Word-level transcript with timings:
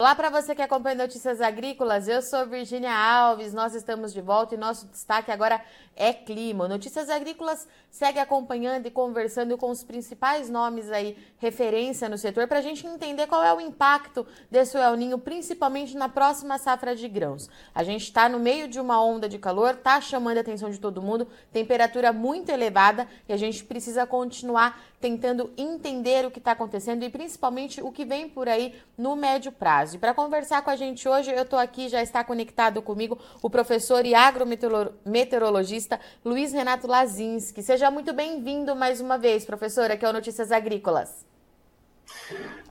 Olá 0.00 0.14
para 0.14 0.30
você 0.30 0.54
que 0.54 0.62
acompanha 0.62 0.94
Notícias 0.94 1.40
Agrícolas, 1.40 2.06
eu 2.06 2.22
sou 2.22 2.46
Virginia 2.46 2.96
Alves, 2.96 3.52
nós 3.52 3.74
estamos 3.74 4.12
de 4.12 4.20
volta 4.20 4.54
e 4.54 4.56
nosso 4.56 4.86
destaque 4.86 5.32
agora 5.32 5.60
é 5.96 6.12
clima. 6.12 6.68
Notícias 6.68 7.10
Agrícolas 7.10 7.66
segue 7.90 8.20
acompanhando 8.20 8.86
e 8.86 8.92
conversando 8.92 9.58
com 9.58 9.68
os 9.68 9.82
principais 9.82 10.48
nomes 10.48 10.88
aí, 10.92 11.18
referência 11.38 12.08
no 12.08 12.16
setor, 12.16 12.46
para 12.46 12.60
a 12.60 12.62
gente 12.62 12.86
entender 12.86 13.26
qual 13.26 13.42
é 13.42 13.52
o 13.52 13.60
impacto 13.60 14.24
desse 14.48 14.78
El 14.78 14.94
Ninho, 14.94 15.18
principalmente 15.18 15.96
na 15.96 16.08
próxima 16.08 16.58
safra 16.58 16.94
de 16.94 17.08
grãos. 17.08 17.50
A 17.74 17.82
gente 17.82 18.04
está 18.04 18.28
no 18.28 18.38
meio 18.38 18.68
de 18.68 18.78
uma 18.78 19.04
onda 19.04 19.28
de 19.28 19.36
calor, 19.36 19.74
está 19.74 20.00
chamando 20.00 20.38
a 20.38 20.42
atenção 20.42 20.70
de 20.70 20.78
todo 20.78 21.02
mundo, 21.02 21.26
temperatura 21.52 22.12
muito 22.12 22.50
elevada 22.50 23.08
e 23.28 23.32
a 23.32 23.36
gente 23.36 23.64
precisa 23.64 24.06
continuar 24.06 24.80
tentando 25.00 25.52
entender 25.56 26.24
o 26.24 26.30
que 26.30 26.38
está 26.38 26.52
acontecendo 26.52 27.04
e 27.04 27.10
principalmente 27.10 27.80
o 27.80 27.90
que 27.90 28.04
vem 28.04 28.28
por 28.28 28.48
aí 28.48 28.74
no 28.96 29.14
médio 29.16 29.52
prazo. 29.52 29.87
E 29.94 29.98
para 29.98 30.12
conversar 30.12 30.62
com 30.62 30.70
a 30.70 30.76
gente 30.76 31.08
hoje, 31.08 31.30
eu 31.30 31.42
estou 31.42 31.58
aqui, 31.58 31.88
já 31.88 32.02
está 32.02 32.22
conectado 32.22 32.82
comigo 32.82 33.18
o 33.42 33.48
professor 33.48 34.04
e 34.04 34.14
agrometeorologista 34.14 35.98
Luiz 36.24 36.52
Renato 36.52 36.86
Lazinski. 36.86 37.62
Seja 37.62 37.90
muito 37.90 38.12
bem-vindo 38.12 38.74
mais 38.74 39.00
uma 39.00 39.16
vez, 39.16 39.44
professor, 39.44 39.90
aqui 39.90 40.04
ao 40.04 40.12
Notícias 40.12 40.52
Agrícolas. 40.52 41.26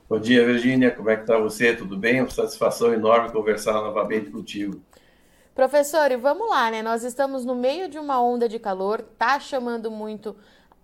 Bom 0.10 0.20
dia, 0.20 0.46
Virginia. 0.46 0.92
Como 0.92 1.10
é 1.10 1.16
que 1.16 1.24
está 1.24 1.38
você? 1.38 1.76
Tudo 1.76 1.98
bem? 1.98 2.20
É 2.20 2.22
uma 2.22 2.30
satisfação 2.30 2.94
enorme 2.94 3.32
conversar 3.32 3.74
novamente 3.74 4.30
contigo. 4.30 4.82
Professor, 5.54 6.12
e 6.12 6.18
vamos 6.18 6.50
lá, 6.50 6.70
né? 6.70 6.82
Nós 6.82 7.04
estamos 7.04 7.44
no 7.44 7.56
meio 7.56 7.90
de 7.90 7.98
uma 7.98 8.22
onda 8.22 8.48
de 8.48 8.60
calor, 8.60 9.02
tá 9.18 9.40
chamando 9.40 9.90
muito 9.90 10.36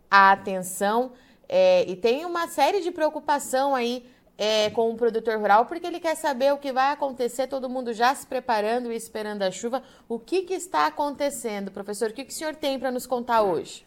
a 0.10 0.32
atenção 0.32 1.12
é, 1.48 1.90
e 1.90 1.96
tem 1.96 2.26
uma 2.26 2.48
série 2.48 2.82
de 2.82 2.92
preocupação 2.92 3.76
aí 3.76 4.06
é, 4.38 4.70
com 4.70 4.92
o 4.92 4.96
produtor 4.96 5.38
rural, 5.38 5.66
porque 5.66 5.86
ele 5.86 6.00
quer 6.00 6.16
saber 6.16 6.54
o 6.54 6.58
que 6.58 6.72
vai 6.72 6.92
acontecer, 6.92 7.48
todo 7.48 7.70
mundo 7.70 7.94
já 7.94 8.14
se 8.16 8.26
preparando 8.26 8.92
e 8.92 8.96
esperando 8.96 9.44
a 9.44 9.52
chuva. 9.52 9.84
O 10.08 10.20
que, 10.20 10.42
que 10.44 10.54
está 10.54 10.88
acontecendo, 10.88 11.72
professor? 11.72 12.10
O 12.10 12.14
que, 12.14 12.26
que 12.26 12.34
o 12.34 12.36
senhor 12.36 12.56
tem 12.56 12.80
para 12.80 12.92
nos 12.92 13.06
contar 13.06 13.44
hoje? 13.44 13.86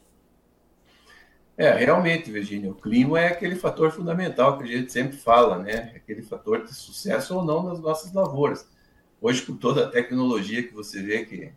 É, 1.58 1.70
realmente, 1.70 2.30
Virginia, 2.30 2.70
o 2.70 2.74
clima 2.74 3.18
é 3.18 3.28
aquele 3.28 3.56
fator 3.56 3.90
fundamental 3.90 4.58
que 4.58 4.64
a 4.64 4.66
gente 4.66 4.92
sempre 4.92 5.16
fala, 5.16 5.58
né? 5.58 5.92
Aquele 5.96 6.22
fator 6.22 6.62
de 6.62 6.74
sucesso 6.74 7.34
ou 7.34 7.42
não 7.42 7.62
nas 7.62 7.80
nossas 7.80 8.12
lavouras. 8.12 8.68
Hoje, 9.20 9.40
com 9.40 9.56
toda 9.56 9.84
a 9.84 9.90
tecnologia 9.90 10.62
que 10.62 10.74
você 10.74 11.02
vê 11.02 11.24
que 11.24 11.50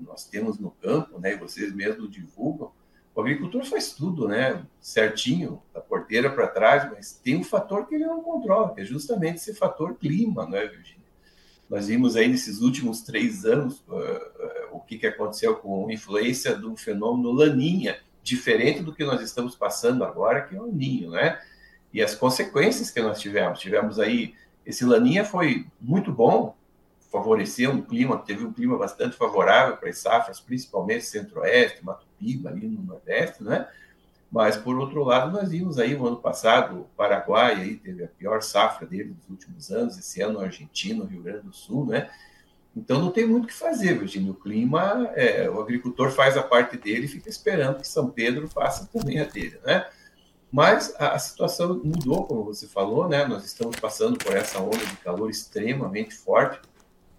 nós 0.00 0.26
temos 0.26 0.58
no 0.58 0.72
campo, 0.72 1.20
né? 1.20 1.34
E 1.34 1.36
vocês 1.36 1.72
mesmos 1.72 2.10
divulgam, 2.10 2.72
o 3.14 3.20
agricultor 3.20 3.64
faz 3.64 3.92
tudo, 3.92 4.26
né? 4.26 4.66
Certinho, 4.80 5.62
da 5.72 5.80
porteira 5.80 6.28
para 6.30 6.48
trás, 6.48 6.90
mas 6.90 7.12
tem 7.12 7.36
um 7.36 7.44
fator 7.44 7.86
que 7.86 7.94
ele 7.94 8.06
não 8.06 8.22
controla, 8.22 8.74
que 8.74 8.80
é 8.80 8.84
justamente 8.84 9.36
esse 9.36 9.54
fator 9.54 9.94
clima, 9.94 10.46
não 10.46 10.58
é, 10.58 10.66
Virginia? 10.66 11.04
Nós 11.70 11.86
vimos 11.86 12.16
aí 12.16 12.28
nesses 12.28 12.60
últimos 12.60 13.02
três 13.02 13.44
anos 13.44 13.84
uh, 13.88 13.94
uh, 13.94 14.76
o 14.76 14.80
que, 14.80 14.98
que 14.98 15.06
aconteceu 15.06 15.56
com 15.56 15.88
a 15.88 15.92
influência 15.92 16.56
do 16.56 16.76
fenômeno 16.76 17.32
Laninha, 17.32 17.98
diferente 18.22 18.82
do 18.82 18.92
que 18.92 19.04
nós 19.04 19.20
estamos 19.20 19.54
passando 19.54 20.02
agora, 20.02 20.42
que 20.42 20.56
é 20.56 20.60
o 20.60 20.66
Ninho, 20.66 21.10
né? 21.10 21.40
E 21.92 22.02
as 22.02 22.14
consequências 22.14 22.90
que 22.90 23.00
nós 23.00 23.20
tivemos. 23.20 23.60
Tivemos 23.60 24.00
aí, 24.00 24.34
esse 24.66 24.84
Laninha 24.84 25.24
foi 25.24 25.66
muito 25.80 26.10
bom, 26.10 26.56
favoreceu 27.12 27.70
um 27.70 27.80
clima, 27.80 28.18
teve 28.18 28.44
um 28.44 28.52
clima 28.52 28.76
bastante 28.76 29.16
favorável 29.16 29.76
para 29.76 29.88
as 29.88 29.98
safras, 29.98 30.40
principalmente 30.40 31.04
centro-oeste, 31.04 31.84
Mato 31.84 32.04
Ali 32.46 32.68
no 32.68 32.82
Nordeste, 32.82 33.42
né? 33.42 33.68
Mas, 34.30 34.56
por 34.56 34.76
outro 34.76 35.04
lado, 35.04 35.30
nós 35.30 35.50
vimos 35.50 35.78
aí 35.78 35.96
no 35.96 36.06
ano 36.06 36.16
passado, 36.16 36.80
o 36.80 36.84
Paraguai 36.96 37.54
aí 37.54 37.76
teve 37.76 38.04
a 38.04 38.08
pior 38.08 38.42
safra 38.42 38.84
dele 38.84 39.14
dos 39.14 39.30
últimos 39.30 39.70
anos, 39.70 39.96
esse 39.96 40.20
ano 40.20 40.40
a 40.40 40.44
Argentina, 40.44 41.04
o 41.04 41.06
Rio 41.06 41.22
Grande 41.22 41.42
do 41.42 41.52
Sul, 41.52 41.86
né? 41.86 42.10
Então 42.76 43.00
não 43.00 43.10
tem 43.10 43.26
muito 43.26 43.44
o 43.44 43.46
que 43.46 43.54
fazer, 43.54 43.96
Virginia. 43.96 44.32
O 44.32 44.34
clima, 44.34 45.08
é, 45.14 45.48
o 45.48 45.60
agricultor 45.60 46.10
faz 46.10 46.36
a 46.36 46.42
parte 46.42 46.76
dele 46.76 47.04
e 47.04 47.08
fica 47.08 47.28
esperando 47.28 47.80
que 47.80 47.86
São 47.86 48.10
Pedro 48.10 48.48
faça 48.48 48.88
também 48.92 49.20
a 49.20 49.24
dele, 49.24 49.60
né? 49.64 49.86
Mas 50.50 50.94
a, 50.98 51.14
a, 51.14 51.18
situação 51.18 51.80
mudou, 51.84 52.24
como 52.24 52.44
você 52.44 52.66
falou, 52.66 53.08
né? 53.08 53.24
Nós 53.26 53.44
estamos 53.44 53.76
passando 53.76 54.18
por 54.18 54.36
essa 54.36 54.60
onda 54.60 54.84
de 54.84 54.96
calor 54.96 55.30
extremamente 55.30 56.14
forte. 56.14 56.60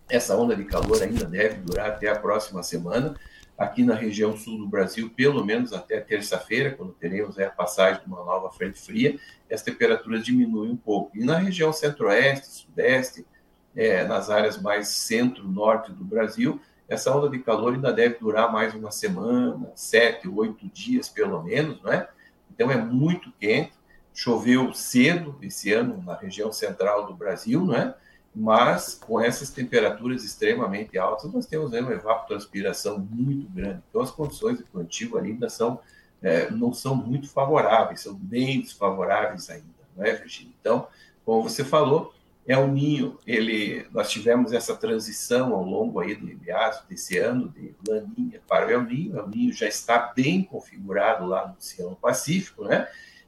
Essa 0.09 0.35
onda 0.35 0.55
de 0.55 0.65
calor 0.65 1.01
ainda 1.01 1.25
deve 1.25 1.55
durar 1.61 1.91
até 1.91 2.09
a 2.09 2.19
próxima 2.19 2.61
semana. 2.61 3.15
Aqui 3.57 3.83
na 3.83 3.95
região 3.95 4.35
sul 4.35 4.57
do 4.57 4.67
Brasil, 4.67 5.09
pelo 5.09 5.45
menos 5.45 5.71
até 5.71 5.99
terça-feira, 6.01 6.71
quando 6.71 6.91
teremos 6.93 7.39
a 7.39 7.49
passagem 7.49 8.01
de 8.01 8.07
uma 8.07 8.23
nova 8.23 8.51
frente 8.51 8.79
fria, 8.79 9.17
as 9.49 9.61
temperaturas 9.61 10.25
diminuem 10.25 10.71
um 10.71 10.75
pouco. 10.75 11.17
E 11.17 11.23
na 11.23 11.37
região 11.37 11.71
centro-oeste, 11.71 12.47
sudeste, 12.47 13.25
é, 13.73 14.03
nas 14.03 14.29
áreas 14.29 14.61
mais 14.61 14.89
centro-norte 14.89 15.91
do 15.91 16.03
Brasil, 16.03 16.59
essa 16.87 17.15
onda 17.15 17.29
de 17.29 17.39
calor 17.39 17.73
ainda 17.73 17.91
deve 17.91 18.19
durar 18.19 18.51
mais 18.51 18.73
uma 18.73 18.91
semana, 18.91 19.71
sete, 19.73 20.27
oito 20.27 20.67
dias 20.67 21.09
pelo 21.09 21.41
menos, 21.41 21.81
não 21.81 21.91
é? 21.91 22.07
Então 22.51 22.69
é 22.69 22.77
muito 22.77 23.31
quente. 23.39 23.73
Choveu 24.13 24.73
cedo 24.73 25.37
esse 25.41 25.73
ano 25.73 26.01
na 26.05 26.15
região 26.15 26.51
central 26.51 27.05
do 27.05 27.13
Brasil, 27.13 27.65
não 27.65 27.75
é? 27.75 27.95
Mas 28.35 28.95
com 28.95 29.19
essas 29.21 29.49
temperaturas 29.49 30.23
extremamente 30.23 30.97
altas, 30.97 31.31
nós 31.31 31.45
temos 31.45 31.71
uma 31.71 31.93
evapotranspiração 31.93 32.99
muito 32.99 33.47
grande. 33.49 33.81
Então, 33.89 34.01
as 34.01 34.11
condições 34.11 34.57
de 34.57 34.63
plantio 34.65 35.17
ainda 35.17 35.49
são, 35.49 35.79
é, 36.21 36.51
não 36.51 36.73
são 36.73 36.95
muito 36.95 37.29
favoráveis, 37.29 38.01
são 38.01 38.13
bem 38.13 38.61
desfavoráveis 38.61 39.49
ainda, 39.49 39.65
não 39.95 40.03
é, 40.03 40.13
Virginia? 40.13 40.53
Então, 40.59 40.87
como 41.23 41.43
você 41.43 41.63
falou, 41.63 42.13
é 42.47 42.57
o 42.57 42.67
ninho, 42.67 43.17
ele, 43.25 43.87
nós 43.91 44.11
tivemos 44.11 44.53
essa 44.53 44.75
transição 44.75 45.53
ao 45.53 45.63
longo 45.63 45.99
aí 45.99 46.13
do 46.13 46.25
meados 46.25 46.81
desse 46.87 47.17
ano, 47.17 47.49
de 47.49 47.73
Laninha 47.87 48.39
para 48.47 48.67
o 48.67 48.69
El 48.69 48.83
Ninho, 48.83 49.17
El 49.17 49.27
Ninho 49.29 49.53
já 49.53 49.67
está 49.67 50.13
bem 50.15 50.43
configurado 50.43 51.25
lá 51.25 51.47
no 51.47 51.55
Oceano 51.55 51.95
Pacífico, 51.95 52.65
né? 52.65 52.87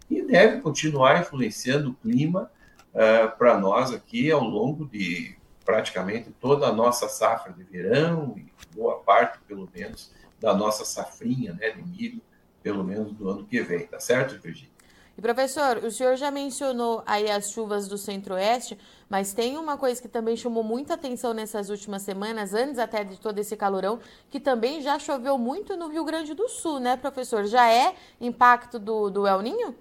E 0.09 0.21
deve 0.21 0.61
continuar 0.61 1.19
influenciando 1.21 1.89
o 1.89 1.93
clima 1.95 2.51
uh, 2.93 3.37
para 3.37 3.57
nós 3.57 3.93
aqui 3.93 4.31
ao 4.31 4.43
longo 4.43 4.85
de 4.85 5.37
praticamente 5.65 6.31
toda 6.39 6.67
a 6.67 6.73
nossa 6.73 7.09
safra 7.09 7.51
de 7.51 7.63
verão 7.63 8.35
e 8.37 8.47
boa 8.73 8.99
parte, 8.99 9.39
pelo 9.47 9.69
menos, 9.73 10.11
da 10.39 10.53
nossa 10.53 10.85
safrinha 10.85 11.53
né, 11.53 11.71
de 11.71 11.81
milho, 11.81 12.21
pelo 12.61 12.83
menos 12.83 13.11
do 13.11 13.29
ano 13.29 13.45
que 13.45 13.61
vem, 13.61 13.85
tá 13.87 13.99
certo, 13.99 14.39
Virginia? 14.41 14.77
E 15.17 15.21
professor, 15.21 15.77
o 15.77 15.89
senhor 15.89 16.15
já 16.15 16.29
mencionou 16.29 17.01
aí 17.03 17.29
as 17.29 17.49
chuvas 17.49 17.87
do 17.87 17.97
centro-oeste, 17.97 18.77
mas 19.09 19.33
tem 19.33 19.57
uma 19.57 19.75
coisa 19.75 19.99
que 19.99 20.07
também 20.07 20.37
chamou 20.37 20.63
muita 20.63 20.93
atenção 20.93 21.33
nessas 21.33 21.71
últimas 21.71 22.03
semanas, 22.03 22.53
antes 22.53 22.77
até 22.77 23.03
de 23.03 23.19
todo 23.19 23.39
esse 23.39 23.57
calorão, 23.57 23.99
que 24.29 24.39
também 24.39 24.79
já 24.79 24.99
choveu 24.99 25.35
muito 25.39 25.75
no 25.75 25.87
Rio 25.87 26.05
Grande 26.05 26.35
do 26.35 26.47
Sul, 26.47 26.79
né, 26.79 26.95
professor? 26.95 27.45
Já 27.47 27.67
é 27.67 27.95
impacto 28.21 28.77
do, 28.77 29.09
do 29.09 29.25
El 29.25 29.41
Ninho? 29.41 29.75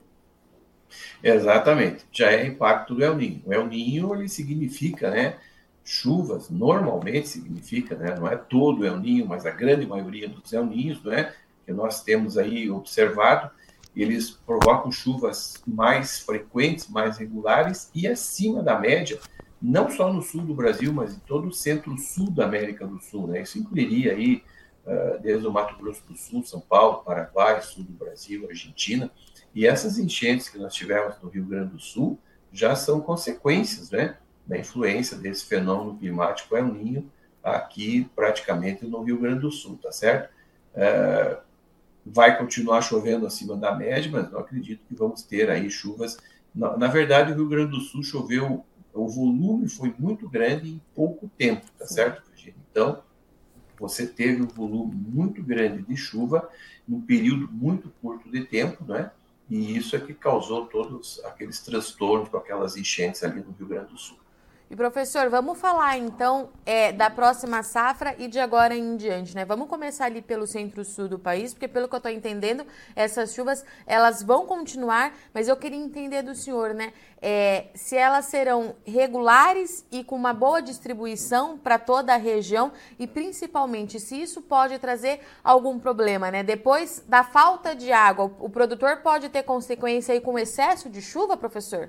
Exatamente, 1.22 2.04
já 2.12 2.30
é 2.30 2.46
impacto 2.46 2.94
do 2.94 3.04
El 3.04 3.16
Ninho. 3.16 3.42
O 3.44 3.52
El 3.52 3.66
Ninho 3.66 4.14
ele 4.14 4.28
significa, 4.28 5.10
né, 5.10 5.36
chuvas, 5.84 6.50
normalmente 6.50 7.28
significa, 7.28 7.96
né, 7.96 8.14
não 8.16 8.28
é 8.28 8.36
todo 8.36 8.84
El 8.84 8.98
Ninho, 8.98 9.26
mas 9.26 9.46
a 9.46 9.50
grande 9.50 9.86
maioria 9.86 10.28
dos 10.28 10.52
El 10.52 10.66
Ninhos, 10.66 11.02
né, 11.04 11.32
que 11.64 11.72
nós 11.72 12.02
temos 12.02 12.38
aí 12.38 12.70
observado, 12.70 13.50
eles 13.94 14.30
provocam 14.30 14.92
chuvas 14.92 15.54
mais 15.66 16.20
frequentes, 16.20 16.86
mais 16.88 17.16
regulares 17.16 17.90
e 17.94 18.06
acima 18.06 18.62
da 18.62 18.78
média, 18.78 19.18
não 19.60 19.90
só 19.90 20.12
no 20.12 20.20
sul 20.20 20.42
do 20.42 20.54
Brasil, 20.54 20.92
mas 20.92 21.14
em 21.14 21.18
todo 21.20 21.48
o 21.48 21.52
centro-sul 21.52 22.30
da 22.30 22.44
América 22.44 22.86
do 22.86 23.00
Sul, 23.00 23.26
né? 23.26 23.40
Isso 23.40 23.58
incluiria 23.58 24.12
aí 24.12 24.42
uh, 24.84 25.18
desde 25.22 25.46
o 25.46 25.50
Mato 25.50 25.76
Grosso 25.78 26.02
do 26.06 26.14
Sul, 26.14 26.44
São 26.44 26.60
Paulo, 26.60 27.02
Paraguai, 27.02 27.62
sul 27.62 27.84
do 27.84 27.92
Brasil, 27.92 28.46
Argentina. 28.48 29.10
E 29.56 29.66
essas 29.66 29.98
enchentes 29.98 30.50
que 30.50 30.58
nós 30.58 30.74
tivemos 30.74 31.14
no 31.22 31.30
Rio 31.30 31.46
Grande 31.46 31.70
do 31.70 31.80
Sul 31.80 32.18
já 32.52 32.76
são 32.76 33.00
consequências 33.00 33.90
né, 33.90 34.18
da 34.46 34.58
influência 34.58 35.16
desse 35.16 35.46
fenômeno 35.46 35.96
climático 35.96 36.54
El 36.54 36.66
Ninho 36.66 37.10
aqui 37.42 38.06
praticamente 38.14 38.84
no 38.84 39.02
Rio 39.02 39.18
Grande 39.18 39.40
do 39.40 39.50
Sul, 39.50 39.78
tá 39.82 39.90
certo? 39.90 40.30
É, 40.74 41.38
vai 42.04 42.36
continuar 42.36 42.82
chovendo 42.82 43.26
acima 43.26 43.56
da 43.56 43.74
média, 43.74 44.10
mas 44.12 44.30
não 44.30 44.40
acredito 44.40 44.84
que 44.86 44.94
vamos 44.94 45.22
ter 45.22 45.48
aí 45.48 45.70
chuvas. 45.70 46.18
Na, 46.54 46.76
na, 46.76 46.86
verdade, 46.88 47.32
o 47.32 47.36
Rio 47.36 47.48
Grande 47.48 47.70
do 47.70 47.80
Sul 47.80 48.02
choveu, 48.02 48.62
o 48.92 49.08
volume 49.08 49.70
foi 49.70 49.94
muito 49.98 50.28
grande 50.28 50.68
em 50.68 50.82
pouco 50.94 51.30
tempo, 51.38 51.64
tá 51.78 51.86
certo, 51.86 52.22
Virginia? 52.28 52.60
Então, 52.70 53.02
você 53.80 54.06
teve 54.06 54.42
um 54.42 54.48
volume 54.48 54.94
muito 54.94 55.42
grande 55.42 55.82
de 55.82 55.96
chuva 55.96 56.46
num 56.86 57.00
período 57.00 57.48
muito 57.50 57.90
curto 58.02 58.30
de 58.30 58.44
tempo, 58.44 58.84
né? 58.84 59.10
E 59.48 59.76
isso 59.76 59.94
é 59.94 60.00
que 60.00 60.12
causou 60.12 60.66
todos 60.66 61.24
aqueles 61.24 61.60
transtornos 61.60 62.28
com 62.28 62.36
aquelas 62.36 62.76
enchentes 62.76 63.22
ali 63.22 63.40
no 63.40 63.52
Rio 63.52 63.66
Grande 63.66 63.92
do 63.92 63.98
Sul. 63.98 64.18
E 64.68 64.74
professor, 64.74 65.30
vamos 65.30 65.60
falar 65.60 65.96
então 65.96 66.48
é, 66.66 66.90
da 66.90 67.08
próxima 67.08 67.62
safra 67.62 68.16
e 68.18 68.26
de 68.26 68.40
agora 68.40 68.74
em 68.74 68.96
diante, 68.96 69.32
né? 69.32 69.44
Vamos 69.44 69.68
começar 69.68 70.06
ali 70.06 70.20
pelo 70.20 70.44
centro-sul 70.44 71.06
do 71.06 71.20
país, 71.20 71.54
porque 71.54 71.68
pelo 71.68 71.86
que 71.86 71.94
eu 71.94 71.98
estou 71.98 72.10
entendendo, 72.10 72.66
essas 72.96 73.32
chuvas 73.32 73.64
elas 73.86 74.24
vão 74.24 74.44
continuar, 74.44 75.16
mas 75.32 75.46
eu 75.46 75.56
queria 75.56 75.78
entender 75.78 76.22
do 76.22 76.34
senhor, 76.34 76.74
né? 76.74 76.92
É, 77.22 77.66
se 77.76 77.96
elas 77.96 78.24
serão 78.24 78.74
regulares 78.84 79.86
e 79.92 80.02
com 80.02 80.16
uma 80.16 80.32
boa 80.32 80.60
distribuição 80.60 81.56
para 81.56 81.78
toda 81.78 82.14
a 82.14 82.16
região 82.16 82.72
e 82.98 83.06
principalmente 83.06 84.00
se 84.00 84.20
isso 84.20 84.42
pode 84.42 84.80
trazer 84.80 85.20
algum 85.44 85.78
problema, 85.78 86.28
né? 86.28 86.42
Depois 86.42 87.04
da 87.06 87.22
falta 87.22 87.72
de 87.72 87.92
água, 87.92 88.32
o 88.40 88.50
produtor 88.50 88.96
pode 88.96 89.28
ter 89.28 89.44
consequência 89.44 90.12
aí 90.12 90.20
com 90.20 90.36
excesso 90.36 90.90
de 90.90 91.00
chuva, 91.00 91.36
professor? 91.36 91.88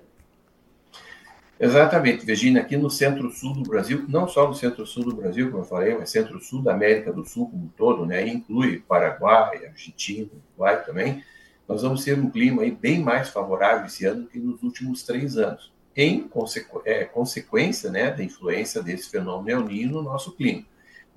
Exatamente, 1.60 2.24
Virginia, 2.24 2.62
aqui 2.62 2.78
no 2.78 2.90
centro-sul 2.90 3.54
do 3.54 3.64
Brasil, 3.64 4.06
não 4.08 4.28
só 4.28 4.48
no 4.48 4.54
centro-sul 4.54 5.06
do 5.06 5.16
Brasil, 5.16 5.50
como 5.50 5.64
eu 5.64 5.68
falei, 5.68 5.98
mas 5.98 6.12
centro-sul 6.12 6.62
da 6.62 6.74
América 6.74 7.12
do 7.12 7.26
Sul 7.26 7.50
como 7.50 7.64
um 7.64 7.68
todo, 7.70 8.06
né? 8.06 8.28
inclui 8.28 8.80
Paraguai, 8.88 9.66
Argentina, 9.66 10.30
Uruguai 10.56 10.86
também, 10.86 11.24
nós 11.68 11.82
vamos 11.82 12.04
ter 12.04 12.18
um 12.18 12.30
clima 12.30 12.62
aí 12.62 12.72
bem 12.72 13.02
mais 13.02 13.30
favorável 13.30 13.88
esse 13.88 14.06
ano 14.06 14.28
que 14.28 14.38
nos 14.40 14.62
últimos 14.62 15.02
três 15.02 15.36
anos, 15.36 15.74
em 15.96 16.28
consequ 16.28 16.82
é, 16.86 17.06
consequência 17.06 17.90
né, 17.90 18.12
da 18.12 18.24
influência 18.24 18.84
desse 18.84 19.10
fenômeno 19.10 19.62
El 19.62 19.68
Niño 19.68 19.92
no 19.94 20.04
nosso 20.04 20.34
clima. 20.34 20.64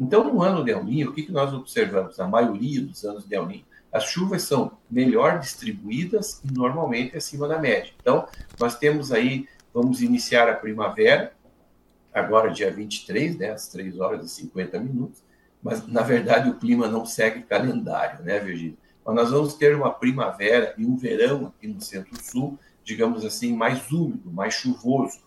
Então, 0.00 0.24
no 0.24 0.42
ano 0.42 0.66
El 0.66 0.82
Niño, 0.82 1.10
o 1.10 1.12
que, 1.12 1.24
que 1.24 1.32
nós 1.32 1.52
observamos? 1.52 2.16
Na 2.16 2.26
maioria 2.26 2.80
dos 2.80 3.04
anos 3.04 3.30
El 3.30 3.46
Niño, 3.46 3.64
as 3.92 4.04
chuvas 4.04 4.42
são 4.42 4.72
melhor 4.90 5.38
distribuídas 5.38 6.40
e 6.42 6.52
normalmente 6.52 7.16
acima 7.16 7.46
da 7.46 7.58
média. 7.58 7.92
Então, 8.00 8.26
nós 8.58 8.78
temos 8.78 9.12
aí 9.12 9.46
Vamos 9.72 10.02
iniciar 10.02 10.48
a 10.48 10.54
primavera, 10.54 11.32
agora 12.12 12.50
dia 12.50 12.70
23, 12.70 13.36
né, 13.36 13.50
às 13.50 13.68
3 13.68 14.00
horas 14.00 14.24
e 14.26 14.28
50 14.28 14.80
minutos, 14.80 15.22
mas 15.62 15.86
na 15.86 16.02
verdade 16.02 16.50
o 16.50 16.58
clima 16.58 16.88
não 16.88 17.06
segue 17.06 17.42
calendário, 17.42 18.24
né, 18.24 18.38
Virgínia? 18.40 18.76
Mas 19.04 19.14
nós 19.14 19.30
vamos 19.30 19.54
ter 19.54 19.74
uma 19.74 19.90
primavera 19.90 20.74
e 20.76 20.84
um 20.84 20.96
verão 20.96 21.46
aqui 21.46 21.68
no 21.68 21.80
centro-sul, 21.80 22.58
digamos 22.84 23.24
assim, 23.24 23.54
mais 23.54 23.90
úmido, 23.90 24.30
mais 24.30 24.54
chuvoso. 24.54 25.20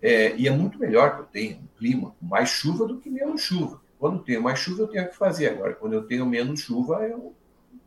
É, 0.00 0.34
e 0.36 0.46
é 0.46 0.50
muito 0.50 0.78
melhor 0.78 1.16
que 1.16 1.22
eu 1.22 1.26
tenha 1.26 1.56
um 1.56 1.66
clima 1.76 2.14
com 2.18 2.26
mais 2.26 2.48
chuva 2.48 2.86
do 2.86 2.98
que 2.98 3.10
menos 3.10 3.42
chuva. 3.42 3.80
Quando 3.98 4.22
tenho 4.22 4.42
mais 4.42 4.58
chuva, 4.58 4.82
eu 4.82 4.86
tenho 4.86 5.08
que 5.08 5.16
fazer. 5.16 5.48
Agora, 5.48 5.74
quando 5.74 5.94
eu 5.94 6.04
tenho 6.04 6.24
menos 6.24 6.60
chuva, 6.60 7.02
eu, 7.02 7.34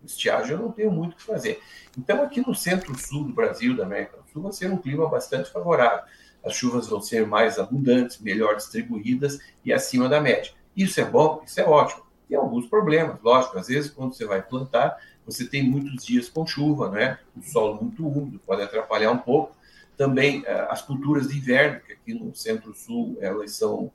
estiagem, 0.06 0.52
eu 0.52 0.62
não 0.62 0.72
tenho 0.72 0.92
muito 0.92 1.14
o 1.14 1.16
que 1.16 1.24
fazer. 1.24 1.62
Então, 1.98 2.22
aqui 2.22 2.46
no 2.46 2.54
centro-sul 2.54 3.24
do 3.26 3.34
Brasil, 3.34 3.76
da 3.76 3.86
América 3.86 4.18
Vai 4.36 4.52
ser 4.52 4.72
um 4.72 4.78
clima 4.78 5.08
bastante 5.10 5.52
favorável. 5.52 6.04
As 6.44 6.54
chuvas 6.54 6.88
vão 6.88 7.02
ser 7.02 7.28
mais 7.28 7.60
abundantes, 7.60 8.20
melhor 8.20 8.56
distribuídas 8.56 9.40
e 9.64 9.72
acima 9.72 10.10
da 10.10 10.20
média. 10.20 10.52
Isso 10.76 11.00
é 11.00 11.06
bom, 11.06 11.44
isso 11.46 11.60
é 11.60 11.66
ótimo. 11.66 12.04
Tem 12.28 12.38
alguns 12.38 12.66
problemas, 12.66 13.22
lógico. 13.22 13.58
Às 13.60 13.68
vezes, 13.68 13.92
quando 13.92 14.14
você 14.14 14.26
vai 14.26 14.42
plantar, 14.42 14.98
você 15.26 15.46
tem 15.46 15.64
muitos 15.64 16.04
dias 16.06 16.30
com 16.30 16.46
chuva, 16.46 16.90
né? 16.90 17.20
O 17.36 17.42
solo 17.44 17.82
muito 17.82 18.08
úmido 18.08 18.40
pode 18.46 18.62
atrapalhar 18.62 19.12
um 19.12 19.18
pouco. 19.18 19.56
Também 19.98 20.44
eh, 20.46 20.68
as 20.70 20.82
culturas 20.82 21.28
de 21.28 21.38
inverno, 21.38 21.80
que 21.82 21.94
aqui 21.94 22.14
no 22.14 22.34
Centro-Sul 22.34 23.18
elas 23.20 23.56
são, 23.56 23.92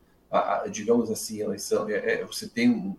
digamos 0.70 1.10
assim, 1.10 1.42
elas 1.42 1.62
são, 1.62 1.88
é, 1.88 1.94
é, 1.94 2.24
você 2.24 2.46
tem 2.46 2.70
um, 2.70 2.94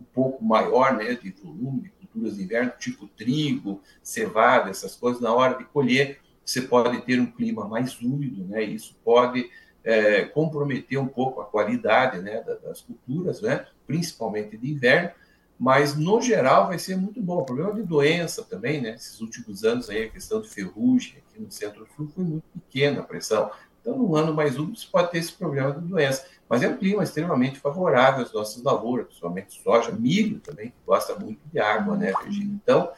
um 0.00 0.04
pouco 0.14 0.42
maior, 0.42 0.94
né, 0.96 1.14
de 1.14 1.30
volume 1.32 1.82
de 1.82 1.90
culturas 1.90 2.36
de 2.36 2.44
inverno, 2.44 2.72
tipo 2.78 3.06
trigo, 3.08 3.82
cevada, 4.02 4.70
essas 4.70 4.96
coisas. 4.96 5.20
Na 5.20 5.34
hora 5.34 5.58
de 5.58 5.64
colher, 5.64 6.20
você 6.50 6.62
pode 6.62 7.00
ter 7.02 7.20
um 7.20 7.26
clima 7.26 7.68
mais 7.68 8.00
úmido, 8.00 8.44
né? 8.44 8.62
Isso 8.62 8.96
pode 9.04 9.48
é, 9.84 10.24
comprometer 10.24 10.98
um 10.98 11.06
pouco 11.06 11.40
a 11.40 11.44
qualidade 11.44 12.18
né, 12.18 12.42
das 12.62 12.80
culturas, 12.80 13.40
né? 13.40 13.66
principalmente 13.86 14.56
de 14.56 14.70
inverno, 14.70 15.10
mas 15.58 15.96
no 15.96 16.20
geral 16.20 16.68
vai 16.68 16.78
ser 16.78 16.96
muito 16.96 17.20
bom. 17.20 17.38
O 17.38 17.44
problema 17.44 17.74
de 17.74 17.82
doença 17.82 18.42
também, 18.42 18.80
né? 18.80 18.94
Esses 18.94 19.20
últimos 19.20 19.64
anos 19.64 19.90
aí, 19.90 20.04
a 20.04 20.10
questão 20.10 20.40
de 20.40 20.48
ferrugem 20.48 21.18
aqui 21.18 21.40
no 21.40 21.50
centro-sul 21.50 22.08
foi 22.14 22.24
muito 22.24 22.44
pequena 22.54 23.00
a 23.00 23.04
pressão. 23.04 23.50
Então, 23.80 23.96
num 23.96 24.14
ano 24.14 24.34
mais 24.34 24.58
úmido, 24.58 24.78
você 24.78 24.86
pode 24.90 25.10
ter 25.10 25.18
esse 25.18 25.32
problema 25.32 25.72
de 25.72 25.86
doença. 25.86 26.26
Mas 26.48 26.62
é 26.62 26.68
um 26.68 26.76
clima 26.76 27.02
extremamente 27.02 27.58
favorável 27.58 28.24
às 28.24 28.32
nossas 28.32 28.62
lavouras, 28.62 29.06
principalmente 29.06 29.62
soja, 29.62 29.92
milho 29.92 30.40
também, 30.40 30.70
que 30.70 30.76
gosta 30.86 31.14
muito 31.16 31.40
de 31.52 31.58
água, 31.60 31.96
né, 31.96 32.12
Virginia? 32.24 32.58
Então, 32.62 32.90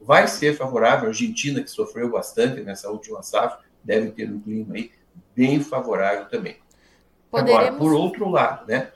vai 0.00 0.26
ser 0.26 0.56
favorável. 0.56 1.06
A 1.06 1.08
Argentina, 1.08 1.62
que 1.62 1.70
sofreu 1.70 2.10
bastante 2.10 2.60
nessa 2.62 2.90
última 2.90 3.22
safra, 3.22 3.60
deve 3.82 4.10
ter 4.10 4.30
um 4.30 4.40
clima 4.40 4.74
aí 4.74 4.90
bem 5.34 5.60
favorável 5.62 6.26
também. 6.28 6.56
Poderemos... 7.30 7.60
Agora, 7.60 7.76
por 7.76 7.92
outro 7.92 8.28
lado, 8.28 8.66
né, 8.66 8.90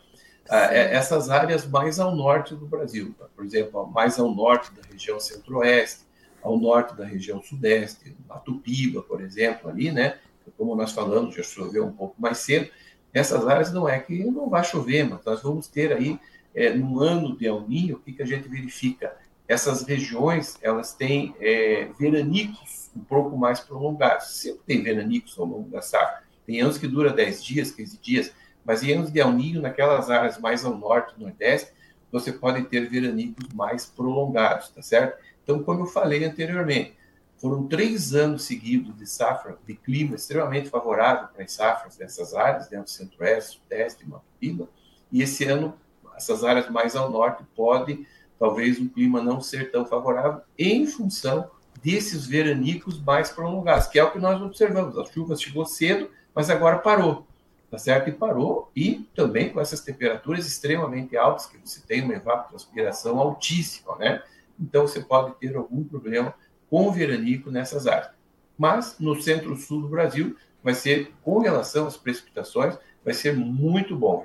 é, 0.50 0.94
essas 0.94 1.30
áreas 1.30 1.66
mais 1.66 1.98
ao 1.98 2.14
norte 2.14 2.54
do 2.54 2.66
Brasil, 2.66 3.14
tá? 3.18 3.26
por 3.34 3.44
exemplo, 3.44 3.86
mais 3.86 4.18
ao 4.18 4.34
norte 4.34 4.72
da 4.72 4.82
região 4.90 5.18
centro-oeste, 5.18 6.04
ao 6.42 6.58
norte 6.58 6.94
da 6.94 7.04
região 7.04 7.42
sudeste, 7.42 8.14
Matupiba, 8.28 9.02
por 9.02 9.22
exemplo, 9.22 9.70
ali, 9.70 9.90
né, 9.90 10.18
como 10.58 10.76
nós 10.76 10.92
falamos, 10.92 11.34
já 11.34 11.42
choveu 11.42 11.86
um 11.86 11.92
pouco 11.92 12.14
mais 12.20 12.38
cedo, 12.38 12.70
essas 13.12 13.46
áreas 13.46 13.72
não 13.72 13.88
é 13.88 13.98
que 13.98 14.24
não 14.24 14.50
vai 14.50 14.64
chover, 14.64 15.08
mas 15.08 15.24
nós 15.24 15.42
vamos 15.42 15.68
ter 15.68 15.92
aí, 15.92 16.18
é, 16.54 16.74
no 16.74 17.00
ano 17.00 17.36
de 17.36 17.46
El 17.46 17.62
Niño, 17.66 17.96
o 17.96 18.00
que, 18.00 18.12
que 18.12 18.22
a 18.22 18.26
gente 18.26 18.48
verifica? 18.48 19.16
Essas 19.46 19.82
regiões 19.82 20.56
elas 20.62 20.92
têm 20.92 21.34
é, 21.40 21.88
veranicos 21.98 22.90
um 22.96 23.00
pouco 23.00 23.36
mais 23.36 23.60
prolongados. 23.60 24.36
Sempre 24.36 24.60
tem 24.66 24.82
veranicos 24.82 25.38
ao 25.38 25.44
longo 25.44 25.68
da 25.68 25.82
safra. 25.82 26.22
Tem 26.46 26.60
anos 26.60 26.78
que 26.78 26.86
dura 26.86 27.12
10 27.12 27.44
dias, 27.44 27.70
15 27.70 27.98
dias, 27.98 28.32
mas 28.64 28.82
em 28.82 28.92
anos 28.92 29.10
de 29.10 29.20
El 29.20 29.32
naquelas 29.60 30.10
áreas 30.10 30.38
mais 30.38 30.64
ao 30.64 30.76
norte, 30.76 31.14
nordeste, 31.18 31.72
você 32.10 32.32
pode 32.32 32.62
ter 32.64 32.88
veranicos 32.88 33.48
mais 33.52 33.86
prolongados, 33.86 34.68
tá 34.68 34.80
certo? 34.80 35.18
Então, 35.42 35.62
como 35.62 35.80
eu 35.80 35.86
falei 35.86 36.24
anteriormente, 36.24 36.96
foram 37.36 37.66
três 37.66 38.14
anos 38.14 38.44
seguidos 38.44 38.96
de 38.96 39.06
safra, 39.06 39.58
de 39.66 39.74
clima 39.74 40.14
extremamente 40.14 40.70
favorável 40.70 41.28
para 41.28 41.44
as 41.44 41.52
safras 41.52 41.96
dessas 41.96 42.32
áreas, 42.32 42.68
dentro 42.68 42.84
do 42.84 42.90
centro-oeste, 42.90 43.60
sudeste, 43.60 44.08
Mapiba, 44.08 44.68
e 45.10 45.22
esse 45.22 45.44
ano, 45.44 45.76
essas 46.16 46.44
áreas 46.44 46.70
mais 46.70 46.94
ao 46.94 47.10
norte 47.10 47.44
podem 47.54 48.06
talvez 48.44 48.78
o 48.78 48.90
clima 48.90 49.22
não 49.22 49.40
ser 49.40 49.70
tão 49.70 49.86
favorável 49.86 50.42
em 50.58 50.86
função 50.86 51.50
desses 51.82 52.26
veranicos 52.26 53.02
mais 53.02 53.30
prolongados, 53.30 53.86
que 53.86 53.98
é 53.98 54.04
o 54.04 54.10
que 54.10 54.18
nós 54.18 54.40
observamos. 54.42 54.98
A 54.98 55.04
chuva 55.06 55.34
chegou 55.34 55.64
cedo, 55.64 56.10
mas 56.34 56.50
agora 56.50 56.78
parou, 56.78 57.26
tá 57.70 57.78
certo? 57.78 58.10
E 58.10 58.12
parou, 58.12 58.70
e 58.76 59.08
também 59.16 59.48
com 59.48 59.58
essas 59.62 59.80
temperaturas 59.80 60.46
extremamente 60.46 61.16
altas, 61.16 61.46
que 61.46 61.56
você 61.56 61.80
tem 61.80 62.02
uma 62.02 62.12
evapotranspiração 62.12 63.18
altíssima, 63.18 63.96
né? 63.96 64.22
Então 64.60 64.86
você 64.86 65.00
pode 65.00 65.34
ter 65.36 65.56
algum 65.56 65.82
problema 65.82 66.34
com 66.68 66.86
o 66.86 66.92
veranico 66.92 67.50
nessas 67.50 67.86
áreas. 67.86 68.12
Mas 68.58 68.96
no 69.00 69.18
centro-sul 69.22 69.80
do 69.80 69.88
Brasil 69.88 70.36
vai 70.62 70.74
ser, 70.74 71.14
com 71.22 71.38
relação 71.38 71.86
às 71.86 71.96
precipitações, 71.96 72.76
vai 73.02 73.14
ser 73.14 73.34
muito 73.34 73.96
bom. 73.96 74.22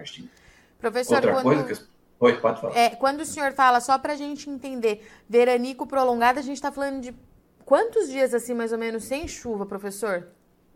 Professor, 0.77 1.15
Outra 1.15 1.31
quando... 1.31 1.43
coisa 1.43 1.63
que 1.63 1.89
Oi, 2.19 2.37
pode 2.39 2.59
falar. 2.59 2.75
É, 2.75 2.89
quando 2.89 3.21
o 3.21 3.25
senhor 3.25 3.53
fala, 3.53 3.79
só 3.79 3.97
para 3.97 4.13
a 4.13 4.15
gente 4.15 4.49
entender, 4.49 5.07
veranico 5.27 5.87
prolongado, 5.87 6.37
a 6.37 6.41
gente 6.41 6.57
está 6.57 6.71
falando 6.71 7.01
de 7.01 7.15
quantos 7.63 8.09
dias, 8.09 8.33
assim, 8.33 8.53
mais 8.53 8.73
ou 8.73 8.77
menos, 8.77 9.05
sem 9.05 9.25
chuva, 9.27 9.65
professor? 9.65 10.27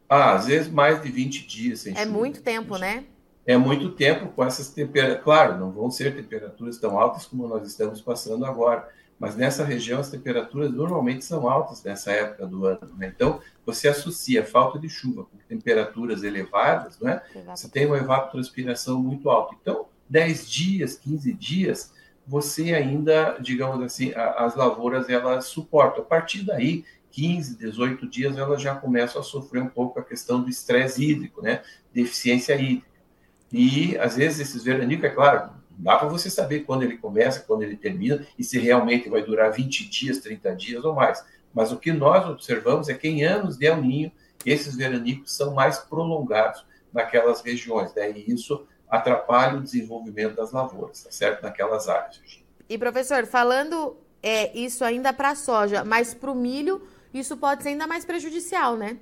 Ah, 0.07 0.33
às 0.35 0.45
vezes 0.45 0.71
mais 0.71 1.01
de 1.01 1.11
20 1.11 1.45
dias 1.45 1.81
sem 1.81 1.93
é 1.93 1.97
chuva. 1.97 2.07
É 2.07 2.11
muito 2.11 2.41
tempo, 2.41 2.77
né? 2.77 3.03
É 3.45 3.57
muito 3.57 3.91
tempo 3.91 4.29
com 4.29 4.43
essas 4.43 4.69
temperaturas. 4.69 5.23
Claro, 5.23 5.57
não 5.57 5.71
vão 5.71 5.91
ser 5.91 6.15
temperaturas 6.15 6.77
tão 6.77 6.97
altas 6.97 7.25
como 7.25 7.45
nós 7.45 7.67
estamos 7.67 8.01
passando 8.01 8.45
agora, 8.45 8.87
mas 9.19 9.35
nessa 9.35 9.65
região 9.65 9.99
as 9.99 10.09
temperaturas 10.09 10.71
normalmente 10.71 11.25
são 11.25 11.49
altas 11.49 11.83
nessa 11.83 12.11
época 12.11 12.47
do 12.47 12.65
ano. 12.65 12.89
Né? 12.97 13.11
Então, 13.13 13.41
você 13.65 13.89
associa 13.89 14.45
falta 14.45 14.79
de 14.79 14.87
chuva 14.87 15.25
com 15.25 15.37
temperaturas 15.49 16.23
elevadas, 16.23 16.99
né? 16.99 17.21
você 17.47 17.67
tem 17.67 17.85
uma 17.85 17.97
evapotranspiração 17.97 19.01
muito 19.01 19.29
alta. 19.29 19.55
Então, 19.61 19.87
10 20.13 20.47
dias, 20.47 20.95
15 20.95 21.33
dias, 21.33 21.91
você 22.25 22.75
ainda, 22.75 23.35
digamos 23.39 23.83
assim, 23.83 24.13
as 24.13 24.55
lavouras 24.55 25.09
elas 25.09 25.45
suportam. 25.45 26.03
A 26.03 26.05
partir 26.05 26.43
daí, 26.43 26.85
15, 27.09 27.57
18 27.57 28.07
dias, 28.07 28.37
elas 28.37 28.61
já 28.61 28.75
começam 28.75 29.19
a 29.19 29.23
sofrer 29.23 29.63
um 29.63 29.67
pouco 29.67 29.99
a 29.99 30.03
questão 30.03 30.39
do 30.39 30.49
estresse 30.51 31.03
hídrico, 31.03 31.41
né? 31.41 31.63
Deficiência 31.91 32.53
hídrica. 32.53 32.87
E, 33.51 33.97
às 33.97 34.15
vezes, 34.15 34.39
esses 34.39 34.63
veranicos, 34.63 35.03
é 35.03 35.09
claro, 35.09 35.49
não 35.71 35.83
dá 35.83 35.97
para 35.97 36.07
você 36.07 36.29
saber 36.29 36.59
quando 36.59 36.83
ele 36.83 36.97
começa, 36.97 37.39
quando 37.39 37.63
ele 37.63 37.75
termina, 37.75 38.23
e 38.37 38.43
se 38.43 38.59
realmente 38.59 39.09
vai 39.09 39.23
durar 39.23 39.51
20 39.51 39.89
dias, 39.89 40.19
30 40.19 40.55
dias 40.55 40.85
ou 40.85 40.93
mais. 40.93 41.25
Mas 41.51 41.71
o 41.71 41.77
que 41.77 41.91
nós 41.91 42.23
observamos 42.29 42.87
é 42.87 42.93
que 42.93 43.07
em 43.07 43.23
anos 43.23 43.57
de 43.57 43.65
El 43.65 43.81
Ninho, 43.81 44.11
esses 44.45 44.75
veranicos 44.75 45.35
são 45.35 45.55
mais 45.55 45.79
prolongados 45.79 46.63
naquelas 46.93 47.41
regiões, 47.41 47.91
né? 47.95 48.11
E 48.11 48.31
isso 48.31 48.67
atrapalha 48.93 49.57
o 49.57 49.61
desenvolvimento 49.61 50.35
das 50.35 50.51
lavouras, 50.51 51.03
tá 51.03 51.11
certo? 51.11 51.41
Naquelas 51.41 51.89
áreas. 51.89 52.21
E 52.69 52.77
professor, 52.77 53.25
falando 53.25 53.97
é, 54.21 54.55
isso 54.55 54.83
ainda 54.83 55.11
para 55.11 55.31
a 55.31 55.35
soja, 55.35 55.83
mas 55.83 56.13
para 56.13 56.31
o 56.31 56.35
milho, 56.35 56.79
isso 57.11 57.35
pode 57.35 57.63
ser 57.63 57.69
ainda 57.69 57.87
mais 57.87 58.05
prejudicial, 58.05 58.77
né? 58.77 58.99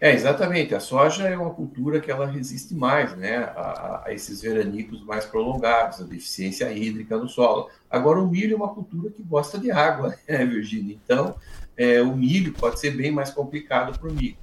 É, 0.00 0.14
exatamente. 0.14 0.76
A 0.76 0.80
soja 0.80 1.28
é 1.28 1.36
uma 1.36 1.50
cultura 1.52 1.98
que 1.98 2.08
ela 2.08 2.24
resiste 2.24 2.72
mais 2.72 3.16
né, 3.16 3.38
a, 3.56 4.04
a, 4.06 4.14
esses 4.14 4.40
veranicos 4.40 5.04
mais 5.04 5.24
prolongados, 5.24 6.00
a 6.00 6.04
deficiência 6.04 6.72
hídrica 6.72 7.16
no 7.16 7.28
solo. 7.28 7.68
Agora, 7.90 8.20
o 8.20 8.28
milho 8.28 8.54
é 8.54 8.56
uma 8.56 8.72
cultura 8.72 9.10
que 9.10 9.24
gosta 9.24 9.58
de 9.58 9.72
água, 9.72 10.14
né, 10.28 10.46
Virginia? 10.46 10.96
Então, 11.04 11.34
é, 11.76 12.00
o 12.00 12.16
milho 12.16 12.52
pode 12.52 12.78
ser 12.78 12.92
bem 12.92 13.10
mais 13.10 13.30
complicado 13.30 13.98
para 13.98 14.08
o 14.08 14.12
milho. 14.12 14.36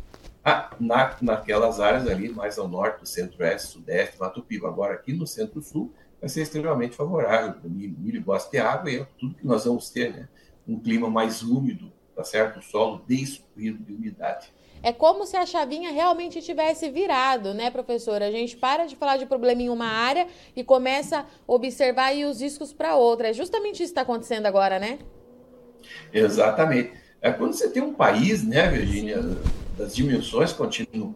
Ah, 0.47 0.69
na, 0.79 1.17
naquelas 1.23 1.79
áreas 1.79 2.07
ali 2.07 2.29
mais 2.29 2.59
ao 2.59 2.67
norte, 2.67 2.99
do 2.99 3.07
centro-oeste, 3.07 3.69
sudeste, 3.69 4.19
Mato 4.19 4.43
Piba. 4.43 4.67
Agora, 4.67 4.93
aqui 4.93 5.11
no 5.11 5.25
centro-sul, 5.25 5.91
vai 6.21 6.29
ser 6.29 6.43
extremamente 6.43 6.95
favorável 6.95 7.55
o 7.63 7.67
milho. 7.67 8.23
Gosta 8.23 8.51
de 8.51 8.59
água 8.59 8.91
e 8.91 8.99
é 8.99 9.07
tudo 9.19 9.33
que 9.33 9.45
nós 9.45 9.65
vamos 9.65 9.89
ter, 9.89 10.13
né? 10.13 10.29
Um 10.67 10.79
clima 10.79 11.09
mais 11.09 11.41
úmido, 11.41 11.91
tá 12.15 12.23
certo? 12.23 12.59
O 12.59 12.61
solo 12.61 13.01
dessuprido 13.07 13.83
de 13.83 13.91
umidade. 13.91 14.53
É 14.83 14.93
como 14.93 15.25
se 15.25 15.35
a 15.35 15.47
chavinha 15.47 15.91
realmente 15.91 16.39
tivesse 16.43 16.91
virado, 16.91 17.55
né, 17.55 17.71
professora? 17.71 18.27
A 18.27 18.31
gente 18.31 18.55
para 18.55 18.85
de 18.85 18.95
falar 18.95 19.17
de 19.17 19.25
problema 19.25 19.63
em 19.63 19.69
uma 19.69 19.87
área 19.87 20.27
e 20.55 20.63
começa 20.63 21.21
a 21.21 21.25
observar 21.47 22.13
os 22.13 22.39
riscos 22.39 22.71
para 22.71 22.95
outra. 22.95 23.29
É 23.29 23.33
justamente 23.33 23.81
isso 23.81 23.93
que 23.93 23.99
está 23.99 24.01
acontecendo 24.01 24.45
agora, 24.45 24.77
né? 24.77 24.99
Exatamente. 26.13 26.93
É 27.19 27.31
quando 27.31 27.53
você 27.53 27.67
tem 27.67 27.81
um 27.81 27.95
país, 27.95 28.43
né, 28.43 28.67
Virginia, 28.67 29.23
das 29.77 29.95
dimensões 29.95 30.55